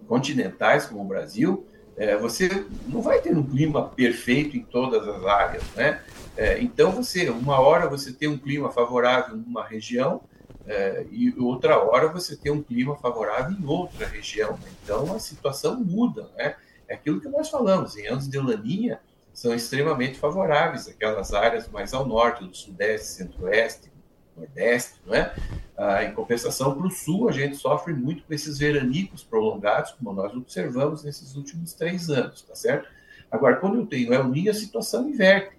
continentais 0.07 0.85
como 0.85 1.01
o 1.01 1.07
Brasil, 1.07 1.65
é, 1.97 2.15
você 2.17 2.65
não 2.87 3.01
vai 3.01 3.19
ter 3.19 3.35
um 3.35 3.43
clima 3.43 3.89
perfeito 3.89 4.55
em 4.55 4.63
todas 4.63 5.07
as 5.07 5.25
áreas, 5.25 5.63
né? 5.75 6.01
É, 6.37 6.57
então 6.61 6.91
você, 6.91 7.29
uma 7.29 7.59
hora 7.59 7.89
você 7.89 8.13
tem 8.13 8.29
um 8.29 8.37
clima 8.37 8.71
favorável 8.71 9.35
numa 9.35 9.65
região, 9.65 10.21
é, 10.65 11.05
e 11.11 11.37
outra 11.37 11.77
hora 11.83 12.07
você 12.07 12.37
tem 12.37 12.51
um 12.51 12.61
clima 12.61 12.95
favorável 12.95 13.51
em 13.51 13.65
outra 13.65 14.07
região. 14.07 14.57
Então 14.83 15.13
a 15.13 15.19
situação 15.19 15.77
muda, 15.77 16.29
né? 16.37 16.55
É 16.87 16.93
aquilo 16.93 17.19
que 17.19 17.27
nós 17.27 17.49
falamos, 17.49 17.97
em 17.97 18.07
anos 18.07 18.27
de 18.27 18.39
laninha 18.39 18.99
são 19.33 19.53
extremamente 19.53 20.17
favoráveis, 20.17 20.87
aquelas 20.87 21.33
áreas 21.33 21.67
mais 21.67 21.93
ao 21.93 22.05
norte, 22.05 22.43
do 22.43 22.55
sudeste, 22.55 23.07
centro-oeste, 23.07 23.91
nordeste, 24.39 25.00
não 25.05 25.13
é? 25.13 25.34
Ah, 25.77 26.03
em 26.03 26.13
compensação, 26.13 26.75
para 26.75 26.88
o 26.88 26.91
sul, 26.91 27.29
a 27.29 27.31
gente 27.31 27.55
sofre 27.55 27.93
muito 27.93 28.24
com 28.24 28.34
esses 28.34 28.58
veranicos 28.58 29.24
prolongados, 29.24 29.91
como 29.91 30.13
nós 30.13 30.34
observamos 30.36 31.03
nesses 31.03 31.36
últimos 31.36 31.74
três 31.74 32.10
anos, 32.10 32.41
tá 32.41 32.55
certo? 32.55 32.89
Agora, 33.31 33.58
quando 33.58 33.77
eu 33.77 33.86
tenho 33.86 34.13
El 34.13 34.27
Niño, 34.27 34.51
a 34.51 34.53
situação 34.53 35.08
inverte. 35.08 35.55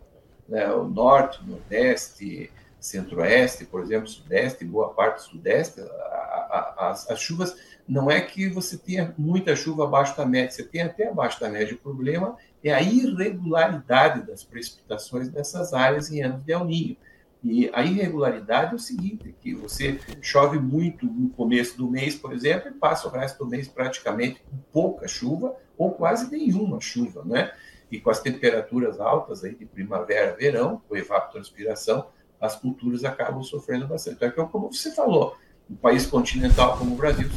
Né? 0.49 0.69
O 0.73 0.85
norte, 0.85 1.41
nordeste, 1.47 2.51
centro-oeste, 2.81 3.65
por 3.65 3.83
exemplo, 3.83 4.09
sudeste, 4.09 4.65
boa 4.65 4.93
parte 4.93 5.17
do 5.17 5.23
sudeste, 5.31 5.81
a, 5.81 5.85
a, 5.85 6.91
as, 6.91 7.09
as, 7.09 7.21
chuvas, 7.21 7.57
não 7.87 8.11
é 8.11 8.21
que 8.21 8.49
você 8.49 8.77
tenha 8.77 9.15
muita 9.17 9.55
chuva 9.55 9.85
abaixo 9.85 10.17
da 10.17 10.27
média, 10.27 10.51
você 10.51 10.65
tem 10.65 10.83
até 10.83 11.09
abaixo 11.09 11.39
da 11.41 11.49
média. 11.49 11.75
O 11.75 11.79
problema 11.79 12.37
é 12.65 12.73
a 12.73 12.83
irregularidade 12.83 14.27
das 14.27 14.43
precipitações 14.43 15.29
dessas 15.29 15.73
áreas 15.73 16.11
em 16.11 16.23
anos 16.23 16.43
de 16.43 16.53
El 16.53 16.65
Niño. 16.65 16.97
E 17.43 17.71
a 17.73 17.83
irregularidade 17.83 18.73
é 18.73 18.77
o 18.77 18.79
seguinte, 18.79 19.35
que 19.41 19.55
você 19.55 19.99
chove 20.21 20.59
muito 20.59 21.07
no 21.07 21.31
começo 21.31 21.77
do 21.77 21.91
mês, 21.91 22.15
por 22.15 22.33
exemplo, 22.33 22.69
e 22.69 22.75
passa 22.75 23.09
o 23.09 23.11
resto 23.11 23.39
do 23.39 23.51
mês 23.51 23.67
praticamente 23.67 24.43
com 24.51 24.59
pouca 24.71 25.09
chuva 25.09 25.57
ou 25.77 25.93
quase 25.93 26.31
nenhuma 26.31 26.81
chuva, 26.81 27.25
né? 27.25 27.53
E 27.91 27.99
com 27.99 28.11
as 28.11 28.21
temperaturas 28.21 29.01
altas 29.01 29.43
aí 29.43 29.55
de 29.55 29.65
primavera, 29.65 30.37
verão, 30.37 30.83
com 30.87 30.97
evapotranspiração, 30.97 32.07
as 32.39 32.57
culturas 32.57 33.05
acabam 33.05 33.43
sofrendo 33.43 33.87
bastante. 33.87 34.23
Então, 34.23 34.47
como 34.49 34.73
você 34.73 34.91
falou, 34.91 35.37
um 35.69 35.77
país 35.77 36.07
continental 36.07 36.77
como 36.77 36.95
o 36.95 36.97
Brasil 36.97 37.29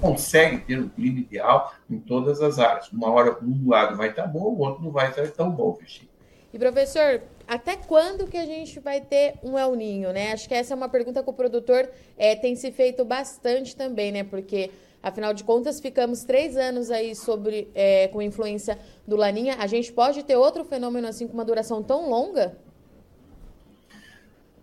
consegue 0.00 0.58
ter 0.58 0.78
um 0.80 0.88
clima 0.88 1.18
ideal 1.18 1.74
em 1.88 1.98
todas 1.98 2.40
as 2.40 2.58
áreas. 2.58 2.90
Uma 2.92 3.10
hora 3.10 3.38
um 3.42 3.68
lado 3.68 3.96
vai 3.96 4.10
estar 4.10 4.26
bom, 4.26 4.44
o 4.44 4.58
outro 4.58 4.82
não 4.82 4.90
vai 4.90 5.10
estar 5.10 5.26
tão 5.28 5.50
bom, 5.50 5.74
Virginia. 5.74 6.09
E 6.52 6.58
professor, 6.58 7.22
até 7.46 7.76
quando 7.76 8.26
que 8.26 8.36
a 8.36 8.44
gente 8.44 8.80
vai 8.80 9.00
ter 9.00 9.34
um 9.42 9.58
El 9.58 9.74
Ninho, 9.74 10.12
né? 10.12 10.32
Acho 10.32 10.48
que 10.48 10.54
essa 10.54 10.74
é 10.74 10.76
uma 10.76 10.88
pergunta 10.88 11.22
que 11.22 11.30
o 11.30 11.32
produtor 11.32 11.88
é, 12.18 12.34
tem 12.34 12.56
se 12.56 12.72
feito 12.72 13.04
bastante 13.04 13.76
também, 13.76 14.10
né? 14.10 14.24
Porque 14.24 14.70
Afinal 15.02 15.32
de 15.32 15.44
contas, 15.44 15.80
ficamos 15.80 16.24
três 16.24 16.56
anos 16.56 16.90
aí 16.90 17.14
sobre 17.16 17.70
é, 17.74 18.08
com 18.08 18.20
influência 18.20 18.78
do 19.06 19.16
Laninha. 19.16 19.56
A 19.58 19.66
gente 19.66 19.90
pode 19.90 20.22
ter 20.22 20.36
outro 20.36 20.62
fenômeno 20.62 21.08
assim 21.08 21.26
com 21.26 21.32
uma 21.32 21.44
duração 21.44 21.82
tão 21.82 22.10
longa? 22.10 22.54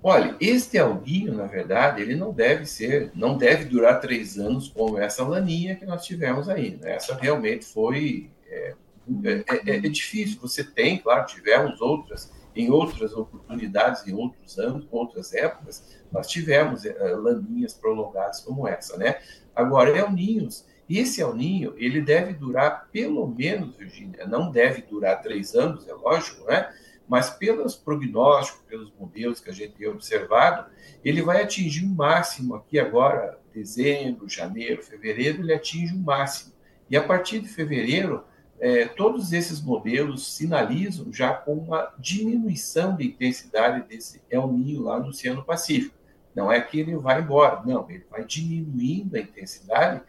Olha, 0.03 0.36
este 0.39 0.77
alguinho, 0.77 1.34
na 1.34 1.48
verdade, 1.48 2.03
ele 2.03 2.15
não 2.15 2.32
deve 2.32 2.67
ser, 2.67 3.12
não 3.15 3.36
deve 3.36 3.65
durar 3.65 4.00
três 4.00 4.38
anos 4.38 4.70
como 4.70 5.00
essa 5.00 5.27
laninha 5.27 5.75
que 5.75 5.88
nós 5.88 6.06
tivemos 6.06 6.48
aí. 6.48 6.77
Né? 6.79 6.94
Essa 6.94 7.15
realmente 7.15 7.65
foi 7.65 8.29
é, 8.48 8.75
é, 9.23 9.71
é, 9.71 9.75
é, 9.77 9.79
difícil. 9.81 10.39
Você 10.41 10.63
tem, 10.63 10.97
claro, 10.97 11.25
tivemos 11.25 11.81
outras 11.81 12.31
em 12.57 12.71
outras 12.71 13.13
oportunidades, 13.13 14.07
em 14.07 14.13
outros 14.15 14.57
anos, 14.57 14.87
outras 14.89 15.31
épocas, 15.31 15.95
nós 16.11 16.27
tivemos 16.27 16.85
é, 16.85 16.93
laninhas 17.15 17.75
prolongadas 17.75 18.41
como 18.41 18.67
essa, 18.67 18.97
né? 18.97 19.19
Agora, 19.55 19.95
El 19.95 20.11
Ninhos, 20.11 20.65
esse 20.89 21.21
El 21.21 21.35
Ninho, 21.35 21.75
ele 21.77 22.01
deve 22.01 22.33
durar 22.33 22.89
pelo 22.91 23.27
menos, 23.27 23.75
Virginia, 23.75 24.25
não 24.25 24.51
deve 24.51 24.81
durar 24.81 25.21
três 25.21 25.53
anos, 25.53 25.87
é 25.87 25.93
lógico, 25.93 26.45
né? 26.45 26.73
mas 27.07 27.29
pelos 27.29 27.75
prognósticos, 27.75 28.61
pelos 28.67 28.91
modelos 28.99 29.39
que 29.39 29.49
a 29.49 29.53
gente 29.53 29.73
tem 29.73 29.87
observado, 29.87 30.69
ele 31.03 31.21
vai 31.21 31.41
atingir 31.41 31.85
um 31.85 31.93
máximo 31.93 32.55
aqui 32.55 32.79
agora, 32.79 33.39
dezembro, 33.53 34.27
janeiro, 34.27 34.83
fevereiro, 34.83 35.41
ele 35.41 35.53
atinge 35.53 35.93
um 35.93 36.01
máximo. 36.01 36.53
E 36.89 36.97
a 36.97 37.03
partir 37.03 37.39
de 37.39 37.47
fevereiro, 37.47 38.23
é, 38.59 38.85
todos 38.85 39.33
esses 39.33 39.61
modelos 39.61 40.35
sinalizam 40.35 41.11
já 41.11 41.33
com 41.33 41.53
uma 41.53 41.93
diminuição 41.99 42.95
de 42.95 43.05
intensidade 43.07 43.87
desse 43.87 44.21
El 44.29 44.51
Niño 44.51 44.83
lá 44.83 44.99
no 44.99 45.09
Oceano 45.09 45.43
Pacífico. 45.43 45.95
Não 46.35 46.51
é 46.51 46.59
que 46.61 46.79
ele 46.79 46.95
vai 46.97 47.21
embora, 47.21 47.61
não, 47.65 47.89
ele 47.89 48.05
vai 48.09 48.23
diminuindo 48.23 49.15
a 49.15 49.19
intensidade, 49.19 50.01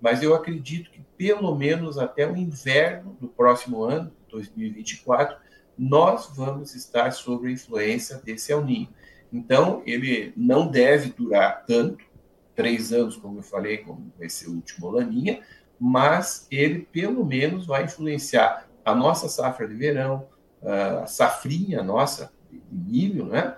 mas 0.00 0.22
eu 0.22 0.34
acredito 0.34 0.90
que 0.90 1.00
pelo 1.16 1.54
menos 1.54 1.98
até 1.98 2.30
o 2.30 2.36
inverno 2.36 3.16
do 3.20 3.28
próximo 3.28 3.82
ano, 3.82 4.12
2024, 4.28 5.36
nós 5.78 6.30
vamos 6.34 6.74
estar 6.74 7.10
sob 7.12 7.48
a 7.48 7.52
influência 7.52 8.18
desse 8.18 8.52
El 8.52 8.64
Ninho. 8.64 8.88
Então, 9.32 9.82
ele 9.84 10.32
não 10.36 10.68
deve 10.68 11.10
durar 11.10 11.64
tanto, 11.66 12.04
três 12.54 12.92
anos, 12.92 13.16
como 13.16 13.38
eu 13.38 13.42
falei, 13.42 13.78
como 13.78 14.12
esse 14.18 14.48
último 14.48 14.90
Laninha, 14.90 15.40
mas 15.78 16.46
ele 16.50 16.80
pelo 16.80 17.24
menos 17.24 17.66
vai 17.66 17.84
influenciar 17.84 18.66
a 18.84 18.94
nossa 18.94 19.28
safra 19.28 19.66
de 19.66 19.74
verão, 19.74 20.26
a 20.62 21.06
safrinha 21.06 21.82
nossa 21.82 22.32
de 22.50 22.60
milho, 22.70 23.26
né, 23.26 23.56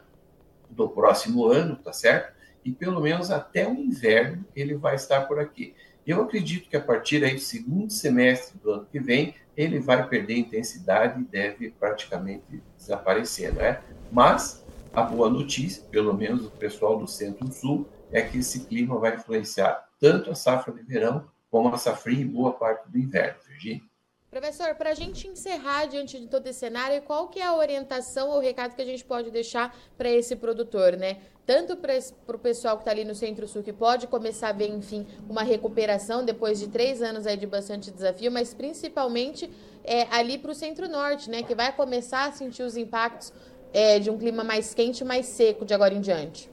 do 0.70 0.88
próximo 0.88 1.46
ano, 1.46 1.76
tá 1.76 1.92
certo? 1.92 2.32
E 2.64 2.72
pelo 2.72 3.00
menos 3.00 3.30
até 3.30 3.68
o 3.68 3.74
inverno 3.74 4.44
ele 4.54 4.74
vai 4.74 4.94
estar 4.94 5.22
por 5.22 5.38
aqui. 5.38 5.74
Eu 6.06 6.22
acredito 6.22 6.68
que 6.68 6.76
a 6.76 6.80
partir 6.80 7.22
aí 7.24 7.34
do 7.34 7.40
segundo 7.40 7.92
semestre 7.92 8.58
do 8.58 8.70
ano 8.70 8.86
que 8.90 8.98
vem 8.98 9.34
ele 9.56 9.78
vai 9.78 10.08
perder 10.08 10.38
intensidade 10.38 11.20
e 11.20 11.24
deve 11.24 11.70
praticamente 11.70 12.62
desaparecer, 12.76 13.52
né? 13.52 13.80
Mas 14.10 14.64
a 14.92 15.02
boa 15.02 15.28
notícia, 15.28 15.82
pelo 15.90 16.14
menos 16.14 16.46
o 16.46 16.50
pessoal 16.50 16.98
do 16.98 17.06
Centro-Sul, 17.06 17.86
é 18.10 18.22
que 18.22 18.38
esse 18.38 18.60
clima 18.60 18.98
vai 18.98 19.16
influenciar 19.16 19.88
tanto 20.00 20.30
a 20.30 20.34
safra 20.34 20.72
de 20.72 20.82
verão 20.82 21.24
como 21.50 21.68
a 21.68 21.78
safrinha 21.78 22.22
e 22.22 22.24
boa 22.24 22.52
parte 22.52 22.88
do 22.90 22.98
inverno, 22.98 23.40
Virginia. 23.46 23.82
Professor, 24.30 24.74
para 24.74 24.90
a 24.90 24.94
gente 24.94 25.26
encerrar 25.26 25.86
diante 25.86 26.20
de 26.20 26.26
todo 26.26 26.46
esse 26.46 26.58
cenário, 26.58 27.00
qual 27.00 27.28
que 27.28 27.40
é 27.40 27.46
a 27.46 27.54
orientação 27.54 28.28
ou 28.28 28.38
recado 28.38 28.74
que 28.76 28.82
a 28.82 28.84
gente 28.84 29.02
pode 29.02 29.30
deixar 29.30 29.74
para 29.96 30.10
esse 30.10 30.36
produtor, 30.36 30.98
né? 30.98 31.16
Tanto 31.46 31.78
para 31.78 31.96
o 32.36 32.38
pessoal 32.38 32.76
que 32.76 32.82
está 32.82 32.90
ali 32.90 33.06
no 33.06 33.14
Centro-Sul, 33.14 33.62
que 33.62 33.72
pode 33.72 34.06
começar 34.06 34.50
a 34.50 34.52
ver, 34.52 34.68
enfim, 34.68 35.06
uma 35.26 35.42
recuperação 35.42 36.22
depois 36.22 36.58
de 36.58 36.68
três 36.68 37.00
anos 37.00 37.26
aí 37.26 37.38
de 37.38 37.46
bastante 37.46 37.90
desafio, 37.90 38.30
mas 38.30 38.52
principalmente 38.52 39.50
é, 39.82 40.02
ali 40.10 40.36
para 40.36 40.50
o 40.50 40.54
Centro-Norte, 40.54 41.30
né? 41.30 41.42
Que 41.42 41.54
vai 41.54 41.74
começar 41.74 42.26
a 42.28 42.32
sentir 42.32 42.62
os 42.62 42.76
impactos 42.76 43.32
é, 43.72 43.98
de 43.98 44.10
um 44.10 44.18
clima 44.18 44.44
mais 44.44 44.74
quente 44.74 45.02
mais 45.04 45.24
seco 45.24 45.64
de 45.64 45.72
agora 45.72 45.94
em 45.94 46.02
diante. 46.02 46.50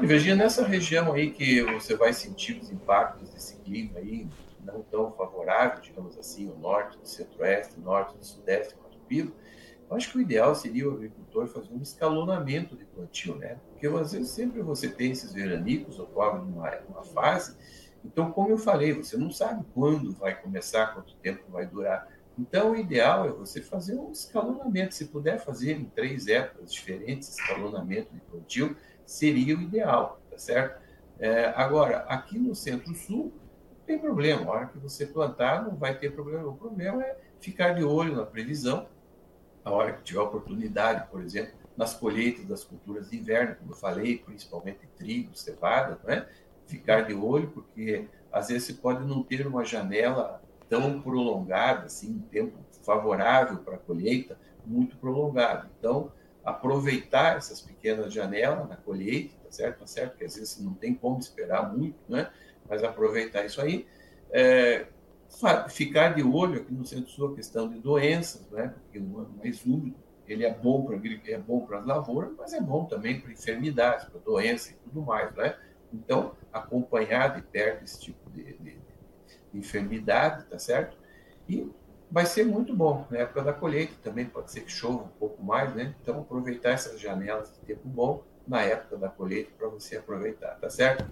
Virginia, 0.00 0.36
nessa 0.36 0.66
região 0.66 1.12
aí 1.12 1.30
que 1.30 1.62
você 1.62 1.96
vai 1.96 2.12
sentir 2.12 2.58
os 2.60 2.70
impactos 2.70 3.30
desse 3.30 3.56
clima 3.56 3.98
aí, 3.98 4.26
não 4.64 4.82
tão 4.82 5.10
favorável, 5.12 5.80
digamos 5.80 6.16
assim, 6.18 6.48
o 6.48 6.56
norte, 6.56 6.98
o 7.02 7.06
centro-oeste, 7.06 7.78
o 7.78 7.80
norte, 7.82 8.16
o 8.18 8.24
sudeste, 8.24 8.74
Mato 8.82 8.98
Piba, 9.08 9.32
eu 9.90 9.96
acho 9.96 10.10
que 10.10 10.18
o 10.18 10.20
ideal 10.20 10.54
seria 10.54 10.88
o 10.88 10.94
agricultor 10.94 11.46
fazer 11.48 11.72
um 11.72 11.82
escalonamento 11.82 12.74
de 12.76 12.84
plantio, 12.86 13.36
né? 13.36 13.58
Porque 13.70 13.86
às 13.86 14.12
vezes 14.12 14.30
sempre 14.30 14.62
você 14.62 14.88
tem 14.88 15.10
esses 15.10 15.32
veranicos, 15.32 15.98
ocorre 15.98 16.38
numa, 16.38 16.70
numa 16.88 17.02
fase, 17.02 17.56
então, 18.04 18.32
como 18.32 18.50
eu 18.50 18.58
falei, 18.58 18.92
você 18.92 19.16
não 19.16 19.30
sabe 19.30 19.64
quando 19.72 20.12
vai 20.12 20.40
começar, 20.40 20.94
quanto 20.94 21.14
tempo 21.16 21.44
vai 21.50 21.66
durar. 21.66 22.08
Então, 22.38 22.72
o 22.72 22.76
ideal 22.76 23.26
é 23.26 23.30
você 23.30 23.62
fazer 23.62 23.94
um 23.94 24.10
escalonamento. 24.10 24.94
Se 24.94 25.06
puder 25.06 25.38
fazer 25.38 25.72
em 25.72 25.84
três 25.84 26.26
épocas 26.26 26.72
diferentes, 26.72 27.28
escalonamento 27.28 28.12
de 28.12 28.20
plantio, 28.22 28.76
seria 29.12 29.56
o 29.56 29.60
ideal, 29.60 30.20
tá 30.30 30.38
certo? 30.38 30.80
É, 31.18 31.52
agora, 31.56 31.98
aqui 32.08 32.38
no 32.38 32.54
Centro-Sul, 32.54 33.32
tem 33.86 33.98
problema. 33.98 34.46
A 34.46 34.50
hora 34.50 34.66
que 34.66 34.78
você 34.78 35.06
plantar, 35.06 35.62
não 35.62 35.76
vai 35.76 35.96
ter 35.98 36.12
problema. 36.12 36.48
O 36.48 36.56
problema 36.56 37.02
é 37.04 37.16
ficar 37.40 37.74
de 37.74 37.84
olho 37.84 38.16
na 38.16 38.24
previsão, 38.24 38.88
a 39.64 39.70
hora 39.70 39.92
que 39.92 40.02
tiver 40.02 40.20
oportunidade, 40.20 41.08
por 41.10 41.22
exemplo, 41.22 41.52
nas 41.76 41.94
colheitas 41.94 42.44
das 42.46 42.64
culturas 42.64 43.10
de 43.10 43.18
inverno, 43.18 43.56
como 43.56 43.72
eu 43.72 43.76
falei, 43.76 44.18
principalmente 44.18 44.80
trigo, 44.96 45.34
cevada, 45.34 45.98
né? 46.04 46.26
ficar 46.66 47.02
de 47.02 47.14
olho, 47.14 47.48
porque 47.48 48.08
às 48.32 48.48
vezes 48.48 48.64
você 48.64 48.74
pode 48.74 49.04
não 49.04 49.22
ter 49.22 49.46
uma 49.46 49.64
janela 49.64 50.42
tão 50.68 51.00
prolongada, 51.00 51.86
assim, 51.86 52.14
um 52.14 52.20
tempo 52.20 52.58
favorável 52.82 53.58
para 53.58 53.74
a 53.74 53.78
colheita, 53.78 54.38
muito 54.64 54.96
prolongado. 54.96 55.68
Então, 55.78 56.10
aproveitar 56.44 57.36
essas 57.36 57.60
pequenas 57.60 58.12
janelas 58.12 58.68
na 58.68 58.76
colheita, 58.76 59.34
tá 59.44 59.50
certo? 59.50 59.78
Tá 59.80 59.86
certo? 59.86 60.10
Porque 60.12 60.24
às 60.24 60.34
vezes 60.34 60.60
não 60.60 60.74
tem 60.74 60.94
como 60.94 61.18
esperar 61.18 61.72
muito, 61.74 61.98
né? 62.08 62.30
Mas 62.68 62.82
aproveitar 62.82 63.44
isso 63.44 63.60
aí. 63.60 63.86
É, 64.30 64.86
ficar 65.70 66.14
de 66.14 66.22
olho 66.22 66.60
aqui 66.60 66.72
no 66.72 66.84
centro 66.84 67.10
sul 67.10 67.32
a 67.32 67.34
questão 67.34 67.68
de 67.68 67.78
doenças, 67.78 68.48
né? 68.50 68.74
Porque 68.84 68.98
no 68.98 69.18
ano 69.18 69.34
mais 69.38 69.64
úmido 69.64 69.96
ele 70.26 70.44
é 70.44 70.52
bom 70.52 70.84
para 70.84 70.96
é 71.26 71.38
bom 71.38 71.66
para 71.66 71.78
as 71.78 71.86
lavouras, 71.86 72.32
mas 72.36 72.52
é 72.52 72.60
bom 72.60 72.84
também 72.84 73.20
para 73.20 73.32
enfermidades, 73.32 74.06
para 74.06 74.20
doenças 74.20 74.70
e 74.70 74.74
tudo 74.74 75.02
mais, 75.02 75.34
né? 75.34 75.56
Então 75.92 76.34
acompanhar 76.52 77.34
de 77.34 77.42
perto 77.42 77.84
esse 77.84 78.00
tipo 78.00 78.30
de, 78.30 78.44
de, 78.54 78.78
de 79.52 79.58
enfermidade, 79.58 80.44
tá 80.44 80.58
certo? 80.58 80.96
E 81.48 81.70
vai 82.12 82.26
ser 82.26 82.44
muito 82.44 82.76
bom 82.76 83.06
na 83.10 83.20
época 83.20 83.42
da 83.42 83.54
colheita 83.54 83.94
também 84.02 84.26
pode 84.26 84.52
ser 84.52 84.60
que 84.60 84.70
chova 84.70 85.04
um 85.04 85.08
pouco 85.18 85.42
mais, 85.42 85.74
né? 85.74 85.94
Então 86.02 86.20
aproveitar 86.20 86.70
essas 86.70 87.00
janelas 87.00 87.50
de 87.54 87.60
tempo 87.60 87.88
bom 87.88 88.22
na 88.46 88.60
época 88.60 88.98
da 88.98 89.08
colheita 89.08 89.50
para 89.56 89.68
você 89.68 89.96
aproveitar, 89.96 90.56
tá 90.56 90.68
certo? 90.68 91.06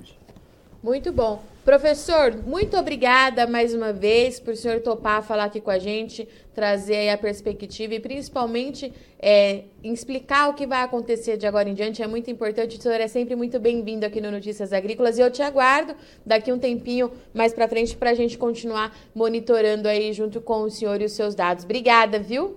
Muito 0.82 1.12
bom. 1.12 1.42
Professor, 1.62 2.34
muito 2.46 2.74
obrigada 2.74 3.46
mais 3.46 3.74
uma 3.74 3.92
vez 3.92 4.40
por 4.40 4.54
o 4.54 4.56
senhor 4.56 4.80
topar 4.80 5.22
falar 5.22 5.44
aqui 5.44 5.60
com 5.60 5.70
a 5.70 5.78
gente, 5.78 6.26
trazer 6.54 7.10
a 7.10 7.18
perspectiva 7.18 7.94
e 7.94 8.00
principalmente 8.00 8.90
é, 9.18 9.64
explicar 9.84 10.48
o 10.48 10.54
que 10.54 10.66
vai 10.66 10.82
acontecer 10.82 11.36
de 11.36 11.46
agora 11.46 11.68
em 11.68 11.74
diante. 11.74 12.02
É 12.02 12.06
muito 12.06 12.30
importante. 12.30 12.78
O 12.78 12.82
senhor 12.82 12.98
é 12.98 13.06
sempre 13.06 13.36
muito 13.36 13.60
bem-vindo 13.60 14.06
aqui 14.06 14.22
no 14.22 14.30
Notícias 14.30 14.72
Agrícolas 14.72 15.18
e 15.18 15.20
eu 15.20 15.30
te 15.30 15.42
aguardo 15.42 15.94
daqui 16.24 16.50
um 16.50 16.58
tempinho 16.58 17.12
mais 17.34 17.52
para 17.52 17.68
frente 17.68 17.94
para 17.94 18.10
a 18.10 18.14
gente 18.14 18.38
continuar 18.38 18.96
monitorando 19.14 19.86
aí 19.86 20.14
junto 20.14 20.40
com 20.40 20.62
o 20.62 20.70
senhor 20.70 21.02
e 21.02 21.04
os 21.04 21.12
seus 21.12 21.34
dados. 21.34 21.64
Obrigada, 21.64 22.18
viu? 22.18 22.56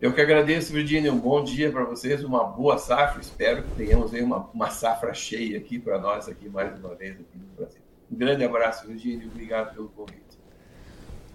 Eu 0.00 0.12
que 0.12 0.20
agradeço, 0.20 0.72
Virginia. 0.72 1.12
Um 1.12 1.18
bom 1.18 1.42
dia 1.42 1.72
para 1.72 1.82
vocês, 1.82 2.22
uma 2.22 2.44
boa 2.44 2.78
safra. 2.78 3.20
Espero 3.20 3.64
que 3.64 3.70
tenhamos 3.72 4.14
aí 4.14 4.22
uma, 4.22 4.48
uma 4.54 4.70
safra 4.70 5.12
cheia 5.12 5.58
aqui 5.58 5.76
para 5.76 5.98
nós, 5.98 6.28
aqui 6.28 6.48
mais 6.48 6.78
uma 6.78 6.94
vez 6.94 7.14
aqui 7.14 7.36
no 7.36 7.56
Brasil. 7.56 7.80
Um 8.08 8.16
grande 8.16 8.44
abraço, 8.44 8.86
Virginia. 8.86 9.26
Obrigado 9.26 9.74
pelo 9.74 9.88
convite. 9.88 10.27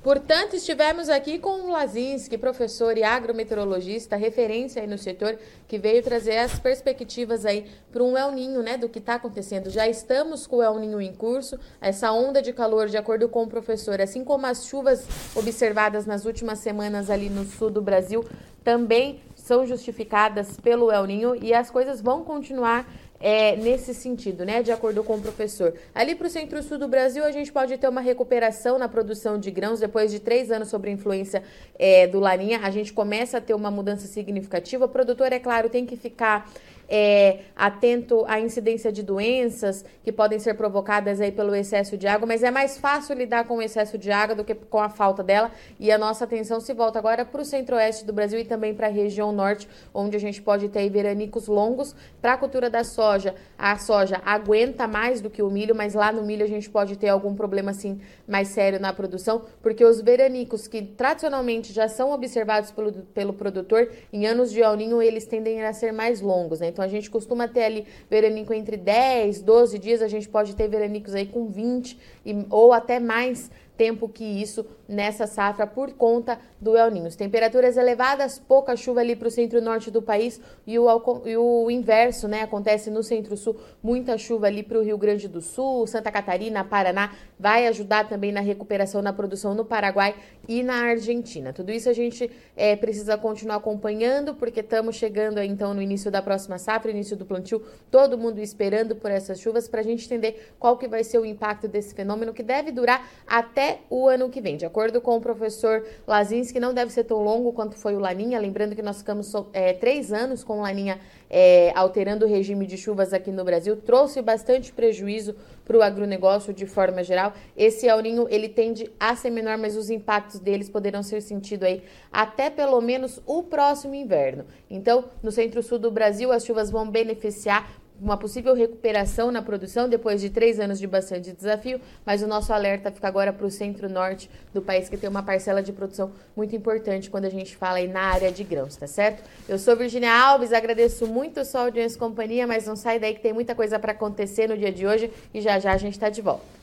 Portanto, 0.04 0.58
estivemos 0.58 1.08
aqui 1.08 1.40
com 1.40 1.62
o 1.62 1.72
Lazinski, 1.72 2.38
professor 2.38 2.98
e 2.98 3.04
agrometeorologista, 3.04 4.18
referência 4.18 4.82
aí 4.82 4.88
no 4.88 4.98
setor, 4.98 5.40
que 5.66 5.78
veio 5.78 6.04
trazer 6.04 6.40
as 6.40 6.60
perspectivas 6.60 7.46
aí 7.46 7.72
para 7.90 8.04
um 8.04 8.18
El 8.18 8.34
Ninho, 8.34 8.62
né, 8.62 8.76
do 8.76 8.90
que 8.90 9.00
está 9.00 9.16
acontecendo. 9.16 9.70
Já 9.70 9.88
estamos 9.88 10.46
com 10.46 10.58
o 10.58 10.62
El 10.62 10.78
Ninho 10.78 11.00
em 11.00 11.14
curso, 11.14 11.58
essa 11.80 12.12
onda 12.12 12.42
de 12.42 12.52
calor, 12.52 12.90
de 12.90 12.98
acordo 12.98 13.30
com 13.30 13.44
o 13.44 13.48
professor, 13.48 14.02
assim 14.02 14.26
como 14.26 14.46
as 14.46 14.66
chuvas 14.66 15.08
observadas 15.34 16.06
nas 16.06 16.26
últimas 16.26 16.60
semanas 16.60 17.10
ali 17.10 17.30
no 17.30 17.46
sul 17.46 17.70
do 17.70 17.82
Brasil, 17.82 18.26
também 18.62 19.22
são 19.36 19.66
justificadas 19.66 20.58
pelo 20.60 20.92
El 20.92 21.06
Ninho 21.06 21.36
e 21.36 21.54
as 21.54 21.72
coisas 21.72 22.02
vão 22.02 22.26
continuar 22.26 22.86
é, 23.24 23.56
nesse 23.56 23.94
sentido, 23.94 24.44
né? 24.44 24.62
De 24.62 24.70
acordo 24.70 25.02
com 25.02 25.16
o 25.16 25.22
professor. 25.22 25.74
Ali 25.96 26.14
para 26.14 26.28
o 26.28 26.30
centro-sul 26.30 26.78
do 26.78 26.90
Brasil, 26.90 27.24
a 27.24 27.32
gente 27.32 27.54
pode 27.54 27.78
ter 27.78 27.88
uma 27.88 28.02
recuperação 28.02 28.78
na 28.78 28.90
produção 28.90 29.40
de 29.40 29.50
grãos 29.50 29.80
depois 29.80 30.12
de 30.12 30.20
três 30.20 30.52
anos 30.52 30.68
sob 30.68 30.92
influência 30.92 31.42
é, 31.80 32.06
do 32.06 32.20
Laninha. 32.20 32.60
A 32.62 32.70
gente 32.70 32.92
começa 32.92 33.38
a 33.38 33.42
ter 33.42 33.54
uma 33.54 33.72
mudança 33.72 34.08
significativa. 34.08 34.84
O 34.84 34.90
produtor, 34.90 35.32
é 35.32 35.40
claro, 35.40 35.70
tem 35.70 35.86
que 35.86 35.96
ficar 35.96 36.52
é, 36.88 37.40
atento 37.56 38.24
à 38.28 38.40
incidência 38.40 38.92
de 38.92 39.04
doenças 39.04 39.86
que 40.04 40.12
podem 40.12 40.40
ser 40.40 40.54
provocadas 40.56 41.22
aí 41.22 41.32
pelo 41.32 41.56
excesso 41.56 41.98
de 41.98 42.08
água, 42.08 42.28
mas 42.28 42.44
é 42.44 42.52
mais 42.52 42.78
fácil 42.78 43.16
lidar 43.16 43.46
com 43.46 43.58
o 43.58 43.62
excesso 43.62 43.98
de 43.98 44.12
água 44.12 44.36
do 44.36 44.44
que 44.44 44.54
com 44.54 44.80
a 44.80 44.90
falta 44.90 45.24
dela. 45.24 45.52
E 45.80 45.92
a 45.92 45.98
nossa 45.98 46.24
atenção 46.26 46.60
se 46.60 46.74
volta 46.74 47.00
agora 47.00 47.26
para 47.26 47.42
o 47.42 47.46
centro-oeste 47.46 48.06
do 48.06 48.14
Brasil 48.14 48.40
e 48.40 48.46
também 48.46 48.74
para 48.74 48.88
a 48.88 48.90
região 48.90 49.32
norte, 49.32 49.68
onde 49.94 50.16
a 50.16 50.20
gente 50.20 50.42
pode 50.42 50.70
ter 50.70 50.90
veranicos 50.90 51.48
longos. 51.48 51.96
Para 52.22 52.34
a 52.34 52.38
cultura 52.38 52.70
da 52.70 52.84
soja, 52.84 53.36
a 53.58 53.78
soja 53.78 54.22
aguenta 54.26 54.88
mais 54.88 55.22
do 55.22 55.30
que 55.30 55.42
o 55.42 55.50
milho, 55.50 55.76
mas 55.76 55.94
lá 55.94 56.12
no 56.12 56.24
milho 56.24 56.44
a 56.44 56.50
gente 56.50 56.70
pode 56.70 56.98
ter 56.98 57.10
algum 57.10 57.36
problema 57.36 57.72
assim 57.72 58.00
mais 58.28 58.50
sério 58.50 58.80
na 58.80 58.94
produção, 58.94 59.44
porque 59.62 59.84
os 59.84 60.02
veranicos 60.02 60.68
que 60.68 60.82
tradicionalmente 60.82 61.74
já 61.74 61.88
são 61.88 62.12
observados 62.12 62.72
pelo, 62.72 62.92
pelo 62.92 63.34
produtor, 63.34 63.90
em 64.12 64.26
anos 64.26 64.52
de 64.52 64.62
El 64.62 64.76
Ninho, 64.76 65.02
eles 65.02 65.26
tendem 65.26 65.64
a 65.64 65.74
ser 65.74 65.92
mais 65.92 66.22
longos, 66.22 66.60
né? 66.60 66.68
Então 66.68 66.83
a 66.84 66.88
gente 66.88 67.10
costuma 67.10 67.48
ter 67.48 67.64
ali 67.64 67.88
veranico 68.10 68.54
entre 68.54 68.78
10, 68.78 69.42
12 69.42 69.80
dias, 69.80 70.02
a 70.02 70.08
gente 70.08 70.30
pode 70.30 70.56
ter 70.56 70.68
veranicos 70.68 71.16
aí 71.16 71.26
com 71.26 71.48
20 71.48 71.98
e, 72.26 72.46
ou 72.50 72.74
até 72.74 73.00
mais 73.00 73.50
tempo 73.78 74.08
que 74.08 74.24
isso 74.24 74.66
nessa 74.88 75.26
safra 75.26 75.66
por 75.66 75.94
conta 75.94 76.40
do 76.60 76.78
El 76.78 76.92
Niño. 76.92 77.10
Temperaturas 77.16 77.78
elevadas, 77.78 78.40
pouca 78.40 78.76
chuva 78.76 79.02
ali 79.02 79.16
para 79.16 79.28
o 79.28 79.32
centro-norte 79.32 79.90
do 79.90 80.02
país 80.02 80.40
e 80.66 80.78
o, 80.78 80.88
e 81.26 81.38
o 81.38 81.72
inverso, 81.72 82.28
né? 82.28 82.42
Acontece 82.42 82.90
no 82.90 83.02
centro-sul, 83.02 83.56
muita 83.82 84.18
chuva 84.18 84.48
ali 84.48 84.62
para 84.62 84.78
o 84.78 84.84
Rio 84.84 84.98
Grande 84.98 85.28
do 85.28 85.42
Sul, 85.42 85.88
Santa 85.88 86.12
Catarina, 86.12 86.64
Paraná, 86.64 87.14
vai 87.40 87.68
ajudar 87.68 88.08
também 88.08 88.32
na 88.32 88.42
recuperação 88.42 89.02
na 89.02 89.12
produção 89.12 89.54
no 89.54 89.66
Paraguai 89.66 90.16
e 90.48 90.62
na 90.62 90.84
Argentina. 90.84 91.52
Tudo 91.52 91.72
isso 91.72 91.90
a 91.90 91.94
gente 91.94 92.30
é, 92.56 92.76
precisa 92.76 93.18
continuar 93.18 93.56
acompanhando, 93.56 94.36
porque 94.36 94.60
estamos 94.60 94.96
chegando 94.96 95.40
aí, 95.40 95.48
então 95.48 95.74
no 95.74 95.82
início 95.82 96.12
da 96.12 96.22
próxima 96.22 96.58
safra, 96.58 96.92
início 96.92 97.18
do 97.18 97.26
plantio, 97.26 97.62
todo 97.90 98.18
mundo 98.18 98.40
esperando 98.40 98.96
por 98.96 99.10
essas 99.10 99.40
chuvas 99.40 99.68
para 99.68 99.82
a 99.82 99.84
gente 99.84 100.06
entender 100.06 100.54
qual 100.60 100.78
que 100.78 100.88
vai 100.88 101.04
ser 101.04 101.18
o 101.18 101.26
impacto 101.26 101.68
desse 101.68 101.96
fenômeno 101.96 102.34
que 102.34 102.44
deve 102.44 102.72
durar 102.72 103.10
até 103.26 103.63
o 103.90 104.08
ano 104.08 104.30
que 104.30 104.42
vem. 104.42 104.58
De 104.58 104.66
acordo 104.66 105.02
com 105.02 105.16
o 105.18 105.22
professor 105.22 105.86
Lazinski, 106.08 106.60
não 106.60 106.74
deve 106.74 106.92
ser 106.92 107.04
tão 107.04 107.24
longo 107.24 107.52
quanto 107.54 107.76
foi 107.76 107.96
o 107.96 108.00
Laninha. 108.00 108.40
Lembrando 108.40 108.76
que 108.76 108.82
nós 108.82 108.98
ficamos 109.00 109.32
é, 109.54 109.74
três 109.74 110.12
anos 110.12 110.44
com 110.44 110.60
o 110.60 110.62
Laninha 110.62 111.00
é, 111.30 111.72
alterando 111.76 112.26
o 112.26 112.30
regime 112.30 112.68
de 112.68 112.78
chuvas 112.78 113.12
aqui 113.12 113.32
no 113.32 113.44
Brasil, 113.44 113.76
trouxe 113.76 114.22
bastante 114.22 114.72
prejuízo 114.72 115.36
para 115.66 115.76
o 115.76 115.82
agronegócio 115.82 116.54
de 116.54 116.68
forma 116.68 117.04
geral. 117.04 117.34
Esse 117.58 117.88
El 117.88 118.02
Ninho, 118.02 118.28
ele 118.30 118.48
tende 118.48 118.92
a 119.00 119.16
ser 119.16 119.32
menor, 119.32 119.58
mas 119.58 119.76
os 119.76 119.90
impactos 119.90 120.40
deles 120.40 120.70
poderão 120.70 121.02
ser 121.02 121.22
sentidos 121.22 121.68
aí 121.68 121.84
até 122.12 122.52
pelo 122.52 122.80
menos 122.82 123.20
o 123.26 123.42
próximo 123.42 123.96
inverno. 123.96 124.46
Então, 124.70 125.06
no 125.24 125.32
centro-sul 125.32 125.80
do 125.80 125.90
Brasil, 125.90 126.32
as 126.32 126.46
chuvas 126.46 126.70
vão 126.70 126.88
beneficiar 126.88 127.68
uma 128.04 128.18
possível 128.18 128.54
recuperação 128.54 129.32
na 129.32 129.42
produção 129.42 129.88
depois 129.88 130.20
de 130.20 130.30
três 130.30 130.60
anos 130.60 130.78
de 130.78 130.86
bastante 130.86 131.32
desafio, 131.32 131.80
mas 132.06 132.22
o 132.22 132.28
nosso 132.28 132.52
alerta 132.52 132.92
fica 132.92 133.08
agora 133.08 133.32
para 133.32 133.46
o 133.46 133.50
centro-norte 133.50 134.30
do 134.54 134.62
país, 134.62 134.90
que 134.90 134.98
tem 134.98 135.10
uma 135.10 135.24
parcela 135.24 135.64
de 135.64 135.72
produção 135.72 136.12
muito 136.36 136.56
importante 136.56 137.10
quando 137.10 137.26
a 137.26 137.30
gente 137.30 137.56
fala 137.56 137.78
aí 137.78 137.88
na 137.88 138.02
área 138.02 138.32
de 138.32 138.44
grãos, 138.44 138.76
tá 138.76 138.88
certo? 138.88 139.24
Eu 139.48 139.58
sou 139.58 139.76
Virginia 139.76 140.14
Alves, 140.14 140.52
agradeço 140.52 141.08
muito 141.08 141.40
a 141.40 141.46
sua 141.46 141.62
audiência 141.62 141.96
e 141.96 142.00
companhia, 142.00 142.46
mas 142.46 142.68
não 142.68 142.76
sai 142.76 143.00
daí 143.00 143.14
que 143.14 143.22
tem 143.22 143.34
muita 143.34 143.56
coisa 143.56 143.80
para 143.80 143.94
acontecer 143.94 144.48
no 144.50 144.58
dia 144.58 144.72
de 144.72 144.86
hoje 144.86 145.12
e 145.34 145.40
já 145.40 145.58
já 145.58 145.72
a 145.72 145.78
gente 145.78 145.94
está 145.94 146.10
de 146.10 146.22
volta. 146.22 146.63